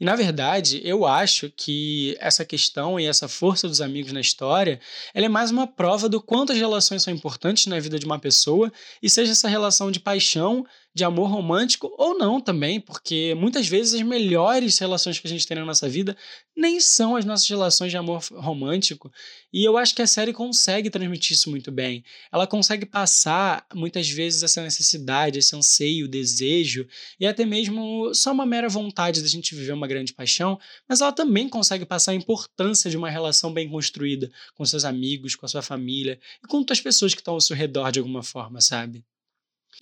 E 0.00 0.04
na 0.04 0.16
verdade, 0.16 0.80
eu 0.82 1.04
acho 1.04 1.52
que 1.54 2.16
essa 2.18 2.42
questão 2.42 2.98
e 2.98 3.04
essa 3.04 3.28
força 3.28 3.68
dos 3.68 3.82
amigos 3.82 4.12
na 4.12 4.20
história, 4.20 4.80
ela 5.12 5.26
é 5.26 5.28
mais 5.28 5.50
uma 5.50 5.66
prova 5.66 6.08
do 6.08 6.22
quanto 6.22 6.52
as 6.52 6.58
relações 6.58 7.02
são 7.02 7.12
importantes 7.12 7.66
na 7.66 7.78
vida 7.78 7.98
de 7.98 8.06
uma 8.06 8.18
pessoa, 8.18 8.72
e 9.02 9.10
seja 9.10 9.32
essa 9.32 9.46
relação 9.46 9.90
de 9.90 10.00
paixão, 10.00 10.64
de 10.92 11.04
amor 11.04 11.30
romântico 11.30 11.92
ou 11.96 12.18
não 12.18 12.40
também, 12.40 12.80
porque 12.80 13.34
muitas 13.36 13.68
vezes 13.68 13.94
as 13.94 14.02
melhores 14.02 14.78
relações 14.78 15.18
que 15.20 15.26
a 15.26 15.30
gente 15.30 15.46
tem 15.46 15.56
na 15.56 15.64
nossa 15.64 15.88
vida 15.88 16.16
nem 16.56 16.80
são 16.80 17.14
as 17.14 17.24
nossas 17.24 17.48
relações 17.48 17.90
de 17.90 17.96
amor 17.96 18.20
romântico. 18.32 19.10
E 19.52 19.64
eu 19.64 19.78
acho 19.78 19.94
que 19.94 20.02
a 20.02 20.06
série 20.06 20.32
consegue 20.32 20.90
transmitir 20.90 21.36
isso 21.36 21.48
muito 21.48 21.70
bem. 21.70 22.04
Ela 22.32 22.46
consegue 22.46 22.84
passar 22.84 23.64
muitas 23.72 24.08
vezes 24.10 24.42
essa 24.42 24.62
necessidade, 24.62 25.38
esse 25.38 25.54
anseio, 25.54 26.08
desejo 26.08 26.86
e 27.20 27.26
até 27.26 27.46
mesmo 27.46 28.12
só 28.12 28.32
uma 28.32 28.44
mera 28.44 28.68
vontade 28.68 29.22
da 29.22 29.28
gente 29.28 29.54
viver 29.54 29.72
uma 29.72 29.86
grande 29.90 30.12
paixão, 30.12 30.58
mas 30.88 31.00
ela 31.00 31.12
também 31.12 31.48
consegue 31.48 31.84
passar 31.84 32.12
a 32.12 32.14
importância 32.14 32.90
de 32.90 32.96
uma 32.96 33.10
relação 33.10 33.52
bem 33.52 33.68
construída 33.68 34.30
com 34.54 34.64
seus 34.64 34.84
amigos, 34.84 35.34
com 35.34 35.44
a 35.44 35.48
sua 35.48 35.62
família 35.62 36.18
e 36.42 36.46
com 36.46 36.58
outras 36.58 36.80
pessoas 36.80 37.14
que 37.14 37.20
estão 37.20 37.34
ao 37.34 37.40
seu 37.40 37.56
redor 37.56 37.90
de 37.90 37.98
alguma 37.98 38.22
forma, 38.22 38.60
sabe? 38.60 39.04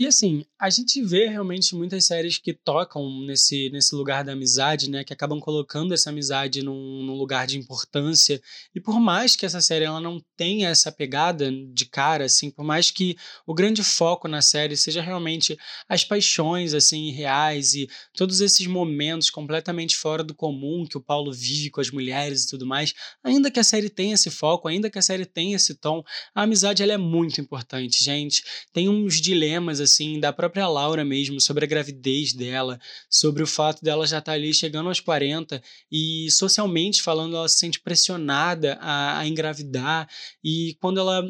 E 0.00 0.06
assim, 0.06 0.44
a 0.60 0.70
gente 0.70 1.02
vê 1.02 1.26
realmente 1.26 1.74
muitas 1.74 2.04
séries 2.04 2.38
que 2.38 2.52
tocam 2.52 3.20
nesse, 3.26 3.68
nesse 3.70 3.94
lugar 3.94 4.24
da 4.24 4.32
amizade, 4.32 4.88
né? 4.88 5.02
Que 5.02 5.12
acabam 5.12 5.40
colocando 5.40 5.92
essa 5.92 6.10
amizade 6.10 6.62
num, 6.62 7.02
num, 7.02 7.14
lugar 7.14 7.46
de 7.46 7.58
importância. 7.58 8.40
E 8.74 8.80
por 8.80 9.00
mais 9.00 9.34
que 9.34 9.44
essa 9.44 9.60
série 9.60 9.84
ela 9.84 10.00
não 10.00 10.22
tenha 10.36 10.68
essa 10.68 10.92
pegada 10.92 11.50
de 11.50 11.86
cara, 11.86 12.24
assim, 12.24 12.50
por 12.50 12.64
mais 12.64 12.90
que 12.90 13.16
o 13.46 13.52
grande 13.52 13.82
foco 13.82 14.28
na 14.28 14.40
série 14.40 14.76
seja 14.76 15.02
realmente 15.02 15.58
as 15.88 16.04
paixões, 16.04 16.74
assim, 16.74 17.10
reais 17.10 17.74
e 17.74 17.88
todos 18.14 18.40
esses 18.40 18.66
momentos 18.66 19.30
completamente 19.30 19.96
fora 19.96 20.22
do 20.22 20.34
comum 20.34 20.86
que 20.88 20.96
o 20.96 21.02
Paulo 21.02 21.32
vive 21.32 21.70
com 21.70 21.80
as 21.80 21.90
mulheres 21.90 22.44
e 22.44 22.48
tudo 22.50 22.66
mais, 22.66 22.94
ainda 23.22 23.50
que 23.50 23.60
a 23.60 23.64
série 23.64 23.88
tenha 23.88 24.14
esse 24.14 24.30
foco, 24.30 24.68
ainda 24.68 24.90
que 24.90 24.98
a 24.98 25.02
série 25.02 25.26
tenha 25.26 25.56
esse 25.56 25.74
tom, 25.74 26.04
a 26.34 26.42
amizade 26.42 26.82
ela 26.82 26.92
é 26.92 26.98
muito 26.98 27.40
importante, 27.40 28.02
gente. 28.02 28.42
Tem 28.72 28.88
uns 28.88 29.20
dilemas, 29.20 29.77
assim, 29.80 30.20
da 30.20 30.32
própria 30.32 30.68
Laura 30.68 31.04
mesmo, 31.04 31.40
sobre 31.40 31.64
a 31.64 31.68
gravidez 31.68 32.32
dela, 32.32 32.78
sobre 33.10 33.42
o 33.42 33.46
fato 33.46 33.82
dela 33.82 34.06
já 34.06 34.18
estar 34.18 34.32
tá 34.32 34.36
ali 34.36 34.52
chegando 34.52 34.88
aos 34.88 35.00
40 35.00 35.62
e 35.90 36.30
socialmente 36.30 37.02
falando, 37.02 37.36
ela 37.36 37.48
se 37.48 37.58
sente 37.58 37.80
pressionada 37.80 38.78
a, 38.80 39.18
a 39.20 39.26
engravidar 39.26 40.08
e 40.42 40.76
quando 40.80 41.00
ela 41.00 41.22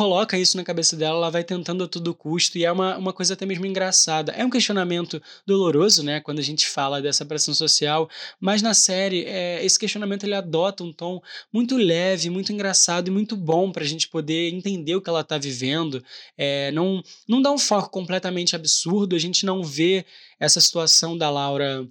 coloca 0.00 0.38
isso 0.38 0.56
na 0.56 0.64
cabeça 0.64 0.96
dela, 0.96 1.18
ela 1.18 1.30
vai 1.30 1.44
tentando 1.44 1.84
a 1.84 1.86
todo 1.86 2.14
custo, 2.14 2.56
e 2.56 2.64
é 2.64 2.72
uma, 2.72 2.96
uma 2.96 3.12
coisa 3.12 3.34
até 3.34 3.44
mesmo 3.44 3.66
engraçada. 3.66 4.32
É 4.32 4.42
um 4.42 4.48
questionamento 4.48 5.20
doloroso, 5.46 6.02
né, 6.02 6.22
quando 6.22 6.38
a 6.38 6.42
gente 6.42 6.66
fala 6.66 7.02
dessa 7.02 7.22
pressão 7.22 7.52
social, 7.52 8.08
mas 8.40 8.62
na 8.62 8.72
série, 8.72 9.26
é, 9.26 9.62
esse 9.62 9.78
questionamento 9.78 10.24
ele 10.24 10.34
adota 10.34 10.82
um 10.82 10.90
tom 10.90 11.20
muito 11.52 11.76
leve, 11.76 12.30
muito 12.30 12.50
engraçado 12.50 13.08
e 13.08 13.10
muito 13.10 13.36
bom 13.36 13.70
para 13.70 13.84
a 13.84 13.86
gente 13.86 14.08
poder 14.08 14.48
entender 14.54 14.94
o 14.94 15.02
que 15.02 15.10
ela 15.10 15.20
está 15.20 15.36
vivendo. 15.36 16.02
É, 16.34 16.72
não, 16.72 17.02
não 17.28 17.42
dá 17.42 17.52
um 17.52 17.58
foco 17.58 17.90
completamente 17.90 18.56
absurdo, 18.56 19.14
a 19.14 19.18
gente 19.18 19.44
não 19.44 19.62
vê 19.62 20.06
essa 20.38 20.62
situação 20.62 21.14
da 21.14 21.28
Laura 21.28 21.86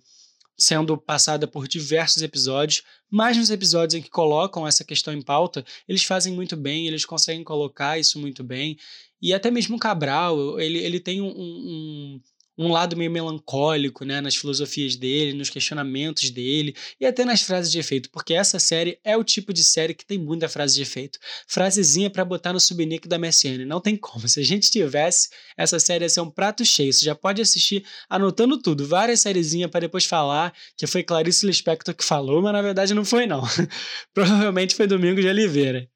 sendo 0.60 0.98
passada 0.98 1.48
por 1.48 1.68
diversos 1.68 2.22
episódios, 2.22 2.84
mas 3.10 3.38
nos 3.38 3.50
episódios 3.50 3.96
em 3.96 4.02
que 4.02 4.10
colocam 4.10 4.68
essa 4.68 4.84
questão 4.84 5.14
em 5.14 5.22
pauta, 5.22 5.66
eles 5.88 6.04
fazem 6.04 6.34
muito 6.34 6.58
bem, 6.58 6.86
eles 6.86 7.06
conseguem 7.06 7.44
colocar 7.44 7.98
isso 7.98 8.20
muito 8.20 8.44
bem. 8.44 8.78
E 9.22 9.34
até 9.34 9.50
mesmo 9.50 9.80
Cabral, 9.80 10.60
ele, 10.60 10.80
ele 10.80 11.00
tem 11.00 11.22
um, 11.22 11.30
um, 11.30 12.22
um 12.60 12.74
lado 12.74 12.98
meio 12.98 13.10
melancólico, 13.10 14.04
né, 14.04 14.20
nas 14.20 14.36
filosofias 14.36 14.98
dele, 14.98 15.32
nos 15.32 15.50
questionamentos 15.50 16.30
dele 16.30 16.76
e 17.00 17.06
até 17.06 17.24
nas 17.24 17.42
frases 17.42 17.72
de 17.72 17.80
efeito, 17.80 18.10
porque 18.12 18.34
essa 18.34 18.60
série 18.60 19.00
é 19.02 19.16
o 19.16 19.24
tipo 19.24 19.54
de 19.54 19.64
série 19.64 19.94
que 19.94 20.06
tem 20.06 20.18
muita 20.18 20.50
frase 20.50 20.76
de 20.76 20.82
efeito. 20.82 21.18
Frasezinha 21.48 22.10
para 22.10 22.26
botar 22.26 22.52
no 22.52 22.60
subnick 22.60 23.08
da 23.08 23.18
MSN, 23.18 23.66
não 23.66 23.80
tem 23.80 23.96
como. 23.96 24.28
Se 24.28 24.42
a 24.42 24.44
gente 24.44 24.70
tivesse, 24.70 25.30
essa 25.56 25.80
série 25.80 26.04
ia 26.04 26.10
ser 26.10 26.20
um 26.20 26.30
prato 26.30 26.66
cheio. 26.66 26.92
Você 26.92 27.06
já 27.06 27.16
pode 27.16 27.42
assistir 27.42 27.86
anotando 28.10 28.62
tudo, 28.62 28.86
várias 28.86 29.22
sériezinhas 29.22 29.72
para 29.72 29.82
depois 29.82 30.04
falar 30.04 30.54
que 30.76 30.86
foi 30.86 31.02
Clarice 31.02 31.46
Lispector 31.46 31.96
que 31.96 32.04
falou, 32.04 32.42
mas 32.42 32.52
na 32.52 32.62
verdade 32.62 32.94
não 32.94 33.06
foi 33.06 33.26
não. 33.26 33.42
Provavelmente 34.14 34.76
foi 34.76 34.86
Domingo 34.86 35.22
de 35.22 35.28
Oliveira. 35.28 35.90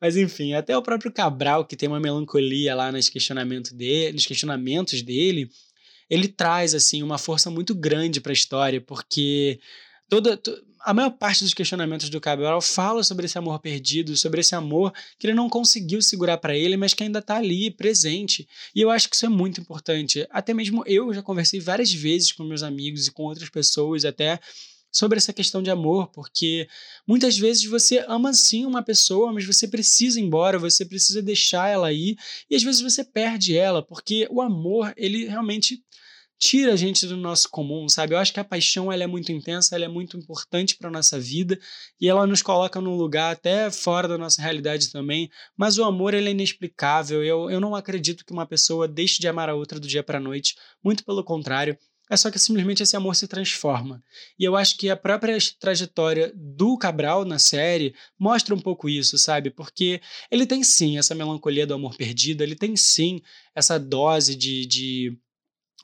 Mas 0.00 0.16
enfim, 0.16 0.54
até 0.54 0.76
o 0.76 0.82
próprio 0.82 1.12
Cabral, 1.12 1.66
que 1.66 1.76
tem 1.76 1.88
uma 1.88 2.00
melancolia 2.00 2.74
lá 2.74 2.90
nos, 2.90 3.08
questionamento 3.08 3.74
dele, 3.74 4.14
nos 4.14 4.26
questionamentos 4.26 5.02
dele, 5.02 5.50
ele 6.10 6.28
traz 6.28 6.74
assim 6.74 7.02
uma 7.02 7.16
força 7.16 7.50
muito 7.50 7.74
grande 7.74 8.20
para 8.20 8.32
a 8.32 8.34
história, 8.34 8.80
porque 8.80 9.60
toda 10.08 10.38
a 10.82 10.94
maior 10.94 11.10
parte 11.10 11.44
dos 11.44 11.54
questionamentos 11.54 12.08
do 12.08 12.20
Cabral 12.20 12.60
fala 12.60 13.04
sobre 13.04 13.26
esse 13.26 13.38
amor 13.38 13.58
perdido, 13.60 14.16
sobre 14.16 14.40
esse 14.40 14.54
amor 14.54 14.92
que 15.18 15.26
ele 15.26 15.34
não 15.34 15.48
conseguiu 15.48 16.00
segurar 16.00 16.38
para 16.38 16.56
ele, 16.56 16.76
mas 16.76 16.94
que 16.94 17.02
ainda 17.02 17.18
está 17.18 17.36
ali, 17.36 17.70
presente. 17.70 18.48
E 18.74 18.80
eu 18.80 18.90
acho 18.90 19.08
que 19.08 19.14
isso 19.14 19.26
é 19.26 19.28
muito 19.28 19.60
importante. 19.60 20.26
Até 20.30 20.54
mesmo 20.54 20.82
eu 20.86 21.12
já 21.12 21.22
conversei 21.22 21.60
várias 21.60 21.92
vezes 21.92 22.32
com 22.32 22.44
meus 22.44 22.62
amigos 22.62 23.06
e 23.06 23.12
com 23.12 23.24
outras 23.24 23.50
pessoas, 23.50 24.04
até 24.04 24.40
sobre 24.92 25.18
essa 25.18 25.32
questão 25.32 25.62
de 25.62 25.70
amor, 25.70 26.08
porque 26.08 26.66
muitas 27.06 27.38
vezes 27.38 27.64
você 27.64 28.04
ama 28.08 28.32
sim 28.32 28.66
uma 28.66 28.82
pessoa, 28.82 29.32
mas 29.32 29.44
você 29.44 29.68
precisa 29.68 30.18
ir 30.18 30.24
embora, 30.24 30.58
você 30.58 30.84
precisa 30.84 31.22
deixar 31.22 31.68
ela 31.68 31.92
ir, 31.92 32.16
e 32.50 32.56
às 32.56 32.62
vezes 32.62 32.80
você 32.80 33.04
perde 33.04 33.56
ela, 33.56 33.82
porque 33.82 34.26
o 34.30 34.40
amor, 34.42 34.92
ele 34.96 35.26
realmente 35.26 35.84
tira 36.40 36.72
a 36.72 36.76
gente 36.76 37.06
do 37.06 37.18
nosso 37.18 37.50
comum, 37.50 37.86
sabe? 37.86 38.14
Eu 38.14 38.18
acho 38.18 38.32
que 38.32 38.40
a 38.40 38.44
paixão 38.44 38.90
ela 38.90 39.04
é 39.04 39.06
muito 39.06 39.30
intensa, 39.30 39.76
ela 39.76 39.84
é 39.84 39.88
muito 39.88 40.16
importante 40.16 40.74
para 40.74 40.90
nossa 40.90 41.20
vida 41.20 41.60
e 42.00 42.08
ela 42.08 42.26
nos 42.26 42.40
coloca 42.40 42.80
num 42.80 42.96
lugar 42.96 43.32
até 43.32 43.70
fora 43.70 44.08
da 44.08 44.16
nossa 44.16 44.40
realidade 44.40 44.90
também. 44.90 45.30
Mas 45.54 45.76
o 45.76 45.84
amor 45.84 46.14
ele 46.14 46.28
é 46.28 46.32
inexplicável. 46.32 47.22
Eu, 47.22 47.50
eu 47.50 47.60
não 47.60 47.74
acredito 47.74 48.24
que 48.24 48.32
uma 48.32 48.46
pessoa 48.46 48.88
deixe 48.88 49.20
de 49.20 49.28
amar 49.28 49.50
a 49.50 49.54
outra 49.54 49.78
do 49.78 49.86
dia 49.86 50.02
para 50.02 50.18
noite. 50.18 50.56
Muito 50.82 51.04
pelo 51.04 51.22
contrário. 51.22 51.76
É 52.08 52.16
só 52.16 52.30
que 52.30 52.38
simplesmente 52.38 52.82
esse 52.82 52.96
amor 52.96 53.14
se 53.14 53.28
transforma. 53.28 54.02
E 54.38 54.42
eu 54.42 54.56
acho 54.56 54.78
que 54.78 54.88
a 54.88 54.96
própria 54.96 55.36
trajetória 55.60 56.32
do 56.34 56.76
Cabral 56.78 57.24
na 57.24 57.38
série 57.38 57.94
mostra 58.18 58.54
um 58.54 58.58
pouco 58.58 58.88
isso, 58.88 59.18
sabe? 59.18 59.50
Porque 59.50 60.00
ele 60.30 60.46
tem 60.46 60.64
sim 60.64 60.98
essa 60.98 61.14
melancolia 61.14 61.66
do 61.66 61.74
amor 61.74 61.96
perdido, 61.96 62.42
ele 62.42 62.56
tem 62.56 62.74
sim 62.76 63.20
essa 63.54 63.78
dose 63.78 64.34
de, 64.34 64.66
de 64.66 65.18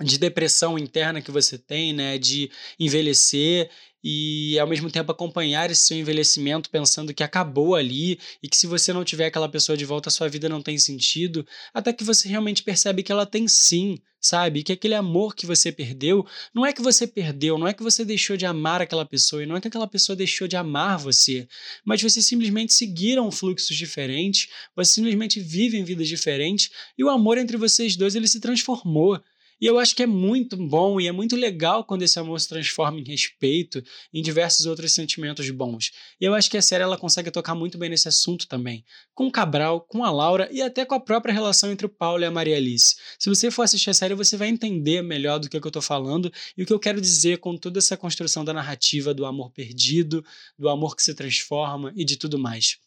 de 0.02 0.18
depressão 0.18 0.78
interna 0.78 1.22
que 1.22 1.30
você 1.30 1.56
tem, 1.56 1.92
né, 1.92 2.18
de 2.18 2.50
envelhecer 2.78 3.70
e 4.04 4.58
ao 4.58 4.68
mesmo 4.68 4.90
tempo 4.90 5.10
acompanhar 5.10 5.68
esse 5.70 5.86
seu 5.86 5.96
envelhecimento 5.96 6.70
pensando 6.70 7.12
que 7.12 7.24
acabou 7.24 7.74
ali 7.74 8.20
e 8.42 8.48
que 8.48 8.56
se 8.56 8.66
você 8.66 8.92
não 8.92 9.04
tiver 9.04 9.26
aquela 9.26 9.48
pessoa 9.48 9.76
de 9.76 9.84
volta, 9.84 10.08
a 10.08 10.12
sua 10.12 10.28
vida 10.28 10.48
não 10.48 10.62
tem 10.62 10.78
sentido, 10.78 11.44
até 11.74 11.92
que 11.92 12.04
você 12.04 12.28
realmente 12.28 12.62
percebe 12.62 13.02
que 13.02 13.10
ela 13.10 13.26
tem 13.26 13.48
sim, 13.48 13.98
sabe? 14.20 14.62
Que 14.62 14.72
aquele 14.72 14.94
amor 14.94 15.34
que 15.34 15.46
você 15.46 15.72
perdeu, 15.72 16.24
não 16.54 16.64
é 16.64 16.72
que 16.72 16.82
você 16.82 17.04
perdeu, 17.04 17.58
não 17.58 17.66
é 17.66 17.72
que 17.72 17.82
você 17.82 18.04
deixou 18.04 18.36
de 18.36 18.46
amar 18.46 18.80
aquela 18.80 19.04
pessoa 19.04 19.42
e 19.42 19.46
não 19.46 19.56
é 19.56 19.60
que 19.60 19.68
aquela 19.68 19.88
pessoa 19.88 20.14
deixou 20.14 20.46
de 20.46 20.56
amar 20.56 20.98
você, 20.98 21.48
mas 21.84 22.00
vocês 22.02 22.26
simplesmente 22.26 22.74
seguiram 22.74 23.30
fluxos 23.32 23.76
diferentes, 23.76 24.48
vocês 24.76 24.94
simplesmente 24.94 25.40
vivem 25.40 25.82
vidas 25.82 26.06
diferentes 26.06 26.70
e 26.96 27.02
o 27.02 27.08
amor 27.08 27.38
entre 27.38 27.56
vocês 27.56 27.96
dois 27.96 28.14
ele 28.14 28.28
se 28.28 28.40
transformou. 28.40 29.20
E 29.60 29.66
eu 29.66 29.78
acho 29.78 29.96
que 29.96 30.02
é 30.02 30.06
muito 30.06 30.56
bom 30.56 31.00
e 31.00 31.06
é 31.06 31.12
muito 31.12 31.34
legal 31.34 31.84
quando 31.84 32.02
esse 32.02 32.18
amor 32.18 32.38
se 32.40 32.48
transforma 32.48 33.00
em 33.00 33.04
respeito, 33.04 33.82
em 34.12 34.22
diversos 34.22 34.66
outros 34.66 34.92
sentimentos 34.92 35.48
bons. 35.50 35.92
E 36.20 36.24
eu 36.24 36.34
acho 36.34 36.50
que 36.50 36.58
a 36.58 36.62
série 36.62 36.82
ela 36.82 36.98
consegue 36.98 37.30
tocar 37.30 37.54
muito 37.54 37.78
bem 37.78 37.88
nesse 37.88 38.08
assunto 38.08 38.46
também, 38.46 38.84
com 39.14 39.26
o 39.26 39.32
Cabral, 39.32 39.80
com 39.80 40.04
a 40.04 40.10
Laura 40.10 40.48
e 40.52 40.60
até 40.60 40.84
com 40.84 40.94
a 40.94 41.00
própria 41.00 41.32
relação 41.32 41.72
entre 41.72 41.86
o 41.86 41.90
Paulo 41.90 42.22
e 42.22 42.26
a 42.26 42.30
Maria 42.30 42.56
Alice. 42.56 42.96
Se 43.18 43.28
você 43.28 43.50
for 43.50 43.62
assistir 43.62 43.90
a 43.90 43.94
série, 43.94 44.14
você 44.14 44.36
vai 44.36 44.48
entender 44.48 45.02
melhor 45.02 45.38
do 45.38 45.48
que, 45.48 45.56
é 45.56 45.60
que 45.60 45.66
eu 45.66 45.70
estou 45.70 45.82
falando 45.82 46.30
e 46.56 46.62
o 46.62 46.66
que 46.66 46.72
eu 46.72 46.78
quero 46.78 47.00
dizer 47.00 47.38
com 47.38 47.56
toda 47.56 47.78
essa 47.78 47.96
construção 47.96 48.44
da 48.44 48.52
narrativa 48.52 49.14
do 49.14 49.24
amor 49.24 49.50
perdido, 49.52 50.24
do 50.58 50.68
amor 50.68 50.94
que 50.94 51.02
se 51.02 51.14
transforma 51.14 51.92
e 51.96 52.04
de 52.04 52.16
tudo 52.16 52.38
mais. 52.38 52.85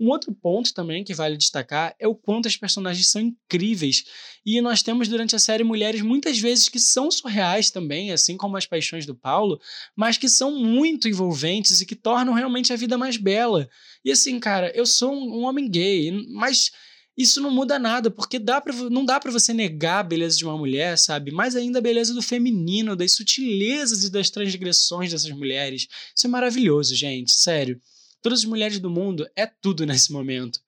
Um 0.00 0.08
outro 0.08 0.32
ponto 0.32 0.74
também 0.74 1.04
que 1.04 1.14
vale 1.14 1.36
destacar 1.36 1.94
é 1.98 2.08
o 2.08 2.14
quanto 2.14 2.48
as 2.48 2.56
personagens 2.56 3.08
são 3.08 3.20
incríveis. 3.20 4.04
E 4.44 4.60
nós 4.60 4.82
temos 4.82 5.06
durante 5.06 5.36
a 5.36 5.38
série 5.38 5.62
mulheres 5.62 6.02
muitas 6.02 6.38
vezes 6.38 6.68
que 6.68 6.80
são 6.80 7.10
surreais 7.10 7.70
também, 7.70 8.10
assim 8.10 8.36
como 8.36 8.56
as 8.56 8.66
paixões 8.66 9.06
do 9.06 9.14
Paulo, 9.14 9.60
mas 9.94 10.16
que 10.16 10.28
são 10.28 10.58
muito 10.58 11.08
envolventes 11.08 11.80
e 11.80 11.86
que 11.86 11.94
tornam 11.94 12.34
realmente 12.34 12.72
a 12.72 12.76
vida 12.76 12.98
mais 12.98 13.16
bela. 13.16 13.68
E 14.04 14.10
assim, 14.10 14.40
cara, 14.40 14.72
eu 14.74 14.84
sou 14.84 15.12
um, 15.12 15.42
homem 15.44 15.70
gay, 15.70 16.10
mas 16.30 16.72
isso 17.16 17.40
não 17.40 17.50
muda 17.50 17.78
nada, 17.78 18.10
porque 18.10 18.38
dá 18.38 18.60
pra, 18.60 18.72
não 18.72 19.04
dá 19.04 19.20
para 19.20 19.30
você 19.30 19.52
negar 19.52 20.00
a 20.00 20.02
beleza 20.02 20.36
de 20.36 20.44
uma 20.44 20.56
mulher, 20.56 20.98
sabe? 20.98 21.30
Mais 21.30 21.54
ainda 21.54 21.78
a 21.78 21.82
beleza 21.82 22.14
do 22.14 22.22
feminino, 22.22 22.96
das 22.96 23.12
sutilezas 23.12 24.02
e 24.02 24.10
das 24.10 24.30
transgressões 24.30 25.12
dessas 25.12 25.30
mulheres. 25.30 25.86
Isso 26.16 26.26
é 26.26 26.30
maravilhoso, 26.30 26.94
gente, 26.94 27.30
sério. 27.30 27.80
Todas 28.22 28.38
as 28.38 28.44
mulheres 28.44 28.78
do 28.78 28.88
mundo 28.88 29.28
é 29.36 29.46
tudo 29.46 29.84
nesse 29.86 30.12
momento. 30.12 30.60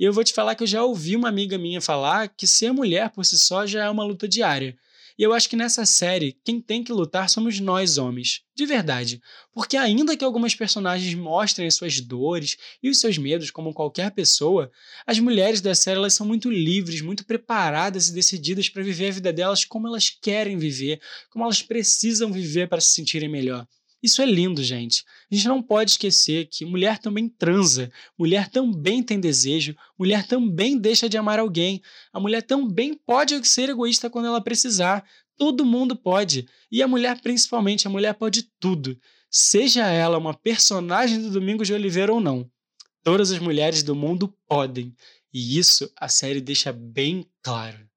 E 0.00 0.04
eu 0.04 0.12
vou 0.12 0.24
te 0.24 0.32
falar 0.32 0.54
que 0.54 0.62
eu 0.62 0.66
já 0.66 0.82
ouvi 0.82 1.14
uma 1.14 1.28
amiga 1.28 1.58
minha 1.58 1.80
falar 1.80 2.28
que 2.28 2.46
ser 2.46 2.72
mulher 2.72 3.10
por 3.10 3.24
si 3.24 3.38
só 3.38 3.66
já 3.66 3.84
é 3.84 3.90
uma 3.90 4.02
luta 4.02 4.26
diária. 4.26 4.76
E 5.18 5.22
eu 5.22 5.34
acho 5.34 5.48
que 5.48 5.56
nessa 5.56 5.84
série, 5.84 6.38
quem 6.42 6.60
tem 6.60 6.82
que 6.82 6.92
lutar 6.92 7.28
somos 7.28 7.60
nós, 7.60 7.98
homens. 7.98 8.42
De 8.54 8.64
verdade. 8.64 9.20
Porque, 9.52 9.76
ainda 9.76 10.16
que 10.16 10.24
algumas 10.24 10.54
personagens 10.54 11.14
mostrem 11.14 11.68
as 11.68 11.74
suas 11.74 12.00
dores 12.00 12.56
e 12.82 12.88
os 12.88 12.98
seus 12.98 13.18
medos 13.18 13.50
como 13.50 13.74
qualquer 13.74 14.10
pessoa, 14.12 14.70
as 15.06 15.18
mulheres 15.18 15.60
da 15.60 15.74
série 15.74 15.98
elas 15.98 16.14
são 16.14 16.26
muito 16.26 16.50
livres, 16.50 17.02
muito 17.02 17.26
preparadas 17.26 18.08
e 18.08 18.14
decididas 18.14 18.68
para 18.68 18.82
viver 18.82 19.08
a 19.08 19.12
vida 19.12 19.32
delas 19.32 19.64
como 19.64 19.86
elas 19.86 20.08
querem 20.08 20.56
viver, 20.56 21.00
como 21.30 21.44
elas 21.44 21.62
precisam 21.62 22.32
viver 22.32 22.68
para 22.68 22.80
se 22.80 22.92
sentirem 22.92 23.28
melhor. 23.28 23.66
Isso 24.02 24.20
é 24.20 24.26
lindo, 24.26 24.62
gente. 24.64 25.04
A 25.30 25.34
gente 25.34 25.46
não 25.46 25.62
pode 25.62 25.92
esquecer 25.92 26.48
que 26.50 26.64
mulher 26.64 26.98
também 26.98 27.28
transa, 27.28 27.90
mulher 28.18 28.48
também 28.48 29.02
tem 29.02 29.20
desejo, 29.20 29.76
mulher 29.96 30.26
também 30.26 30.76
deixa 30.76 31.08
de 31.08 31.16
amar 31.16 31.38
alguém, 31.38 31.80
a 32.12 32.18
mulher 32.18 32.42
também 32.42 32.94
pode 32.94 33.46
ser 33.46 33.68
egoísta 33.68 34.10
quando 34.10 34.26
ela 34.26 34.40
precisar. 34.40 35.04
Todo 35.36 35.64
mundo 35.64 35.94
pode. 35.94 36.48
E 36.70 36.82
a 36.82 36.88
mulher, 36.88 37.20
principalmente, 37.20 37.86
a 37.86 37.90
mulher 37.90 38.14
pode 38.14 38.48
tudo. 38.58 38.98
Seja 39.30 39.86
ela 39.86 40.18
uma 40.18 40.34
personagem 40.34 41.20
do 41.20 41.30
Domingos 41.30 41.68
de 41.68 41.74
Oliveira 41.74 42.12
ou 42.12 42.20
não. 42.20 42.50
Todas 43.04 43.30
as 43.30 43.38
mulheres 43.38 43.82
do 43.82 43.94
mundo 43.94 44.34
podem. 44.46 44.94
E 45.32 45.58
isso 45.58 45.90
a 45.96 46.08
série 46.08 46.40
deixa 46.40 46.72
bem 46.72 47.26
claro. 47.42 47.91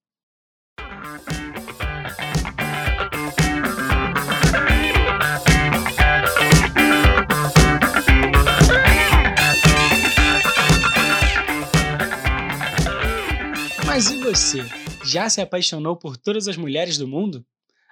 Mas 13.96 14.12
e 14.12 14.18
você? 14.18 14.58
Já 15.06 15.30
se 15.30 15.40
apaixonou 15.40 15.96
por 15.96 16.18
todas 16.18 16.50
as 16.50 16.58
mulheres 16.58 16.98
do 16.98 17.08
mundo? 17.08 17.46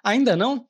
Ainda 0.03 0.35
não? 0.35 0.67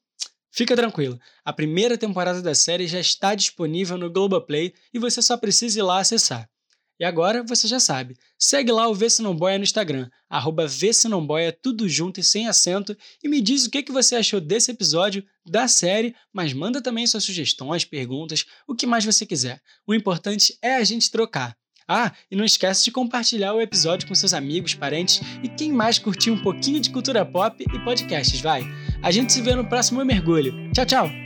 Fica 0.51 0.75
tranquilo, 0.75 1.19
a 1.43 1.51
primeira 1.51 1.97
temporada 1.97 2.39
da 2.39 2.53
série 2.53 2.85
já 2.85 2.99
está 2.99 3.33
disponível 3.33 3.97
no 3.97 4.11
Globoplay 4.11 4.75
e 4.93 4.99
você 4.99 5.23
só 5.23 5.35
precisa 5.35 5.79
ir 5.79 5.81
lá 5.81 5.97
acessar. 5.97 6.47
E 6.99 7.03
agora 7.03 7.41
você 7.41 7.67
já 7.67 7.79
sabe, 7.79 8.15
segue 8.37 8.71
lá 8.71 8.87
o 8.87 8.93
Vê 8.93 9.09
Se 9.09 9.23
Não 9.23 9.35
Boia 9.35 9.57
no 9.57 9.63
Instagram, 9.63 10.07
arroba 10.29 10.67
Vê 10.67 10.93
Se 10.93 11.07
Não 11.07 11.25
Boia, 11.25 11.51
tudo 11.51 11.89
junto 11.89 12.19
e 12.19 12.23
sem 12.23 12.47
acento, 12.47 12.95
e 13.23 13.27
me 13.27 13.41
diz 13.41 13.65
o 13.65 13.71
que, 13.71 13.81
que 13.81 13.91
você 13.91 14.15
achou 14.15 14.39
desse 14.39 14.69
episódio, 14.69 15.25
da 15.43 15.67
série, 15.67 16.15
mas 16.31 16.53
manda 16.53 16.79
também 16.79 17.07
suas 17.07 17.23
sugestões, 17.23 17.83
perguntas, 17.83 18.45
o 18.67 18.75
que 18.75 18.85
mais 18.85 19.03
você 19.03 19.25
quiser. 19.25 19.63
O 19.87 19.95
importante 19.95 20.55
é 20.61 20.75
a 20.75 20.83
gente 20.83 21.09
trocar. 21.09 21.57
Ah, 21.87 22.11
e 22.29 22.35
não 22.35 22.45
esquece 22.45 22.83
de 22.83 22.91
compartilhar 22.91 23.53
o 23.53 23.61
episódio 23.61 24.07
com 24.07 24.15
seus 24.15 24.33
amigos, 24.33 24.73
parentes 24.73 25.21
e 25.43 25.47
quem 25.47 25.71
mais 25.71 25.99
curtiu 25.99 26.33
um 26.33 26.41
pouquinho 26.41 26.79
de 26.79 26.89
cultura 26.89 27.25
pop 27.25 27.63
e 27.63 27.79
podcasts, 27.79 28.41
vai. 28.41 28.63
A 29.01 29.11
gente 29.11 29.33
se 29.33 29.41
vê 29.41 29.55
no 29.55 29.65
próximo 29.65 30.03
mergulho. 30.03 30.71
Tchau, 30.71 30.85
tchau! 30.85 31.22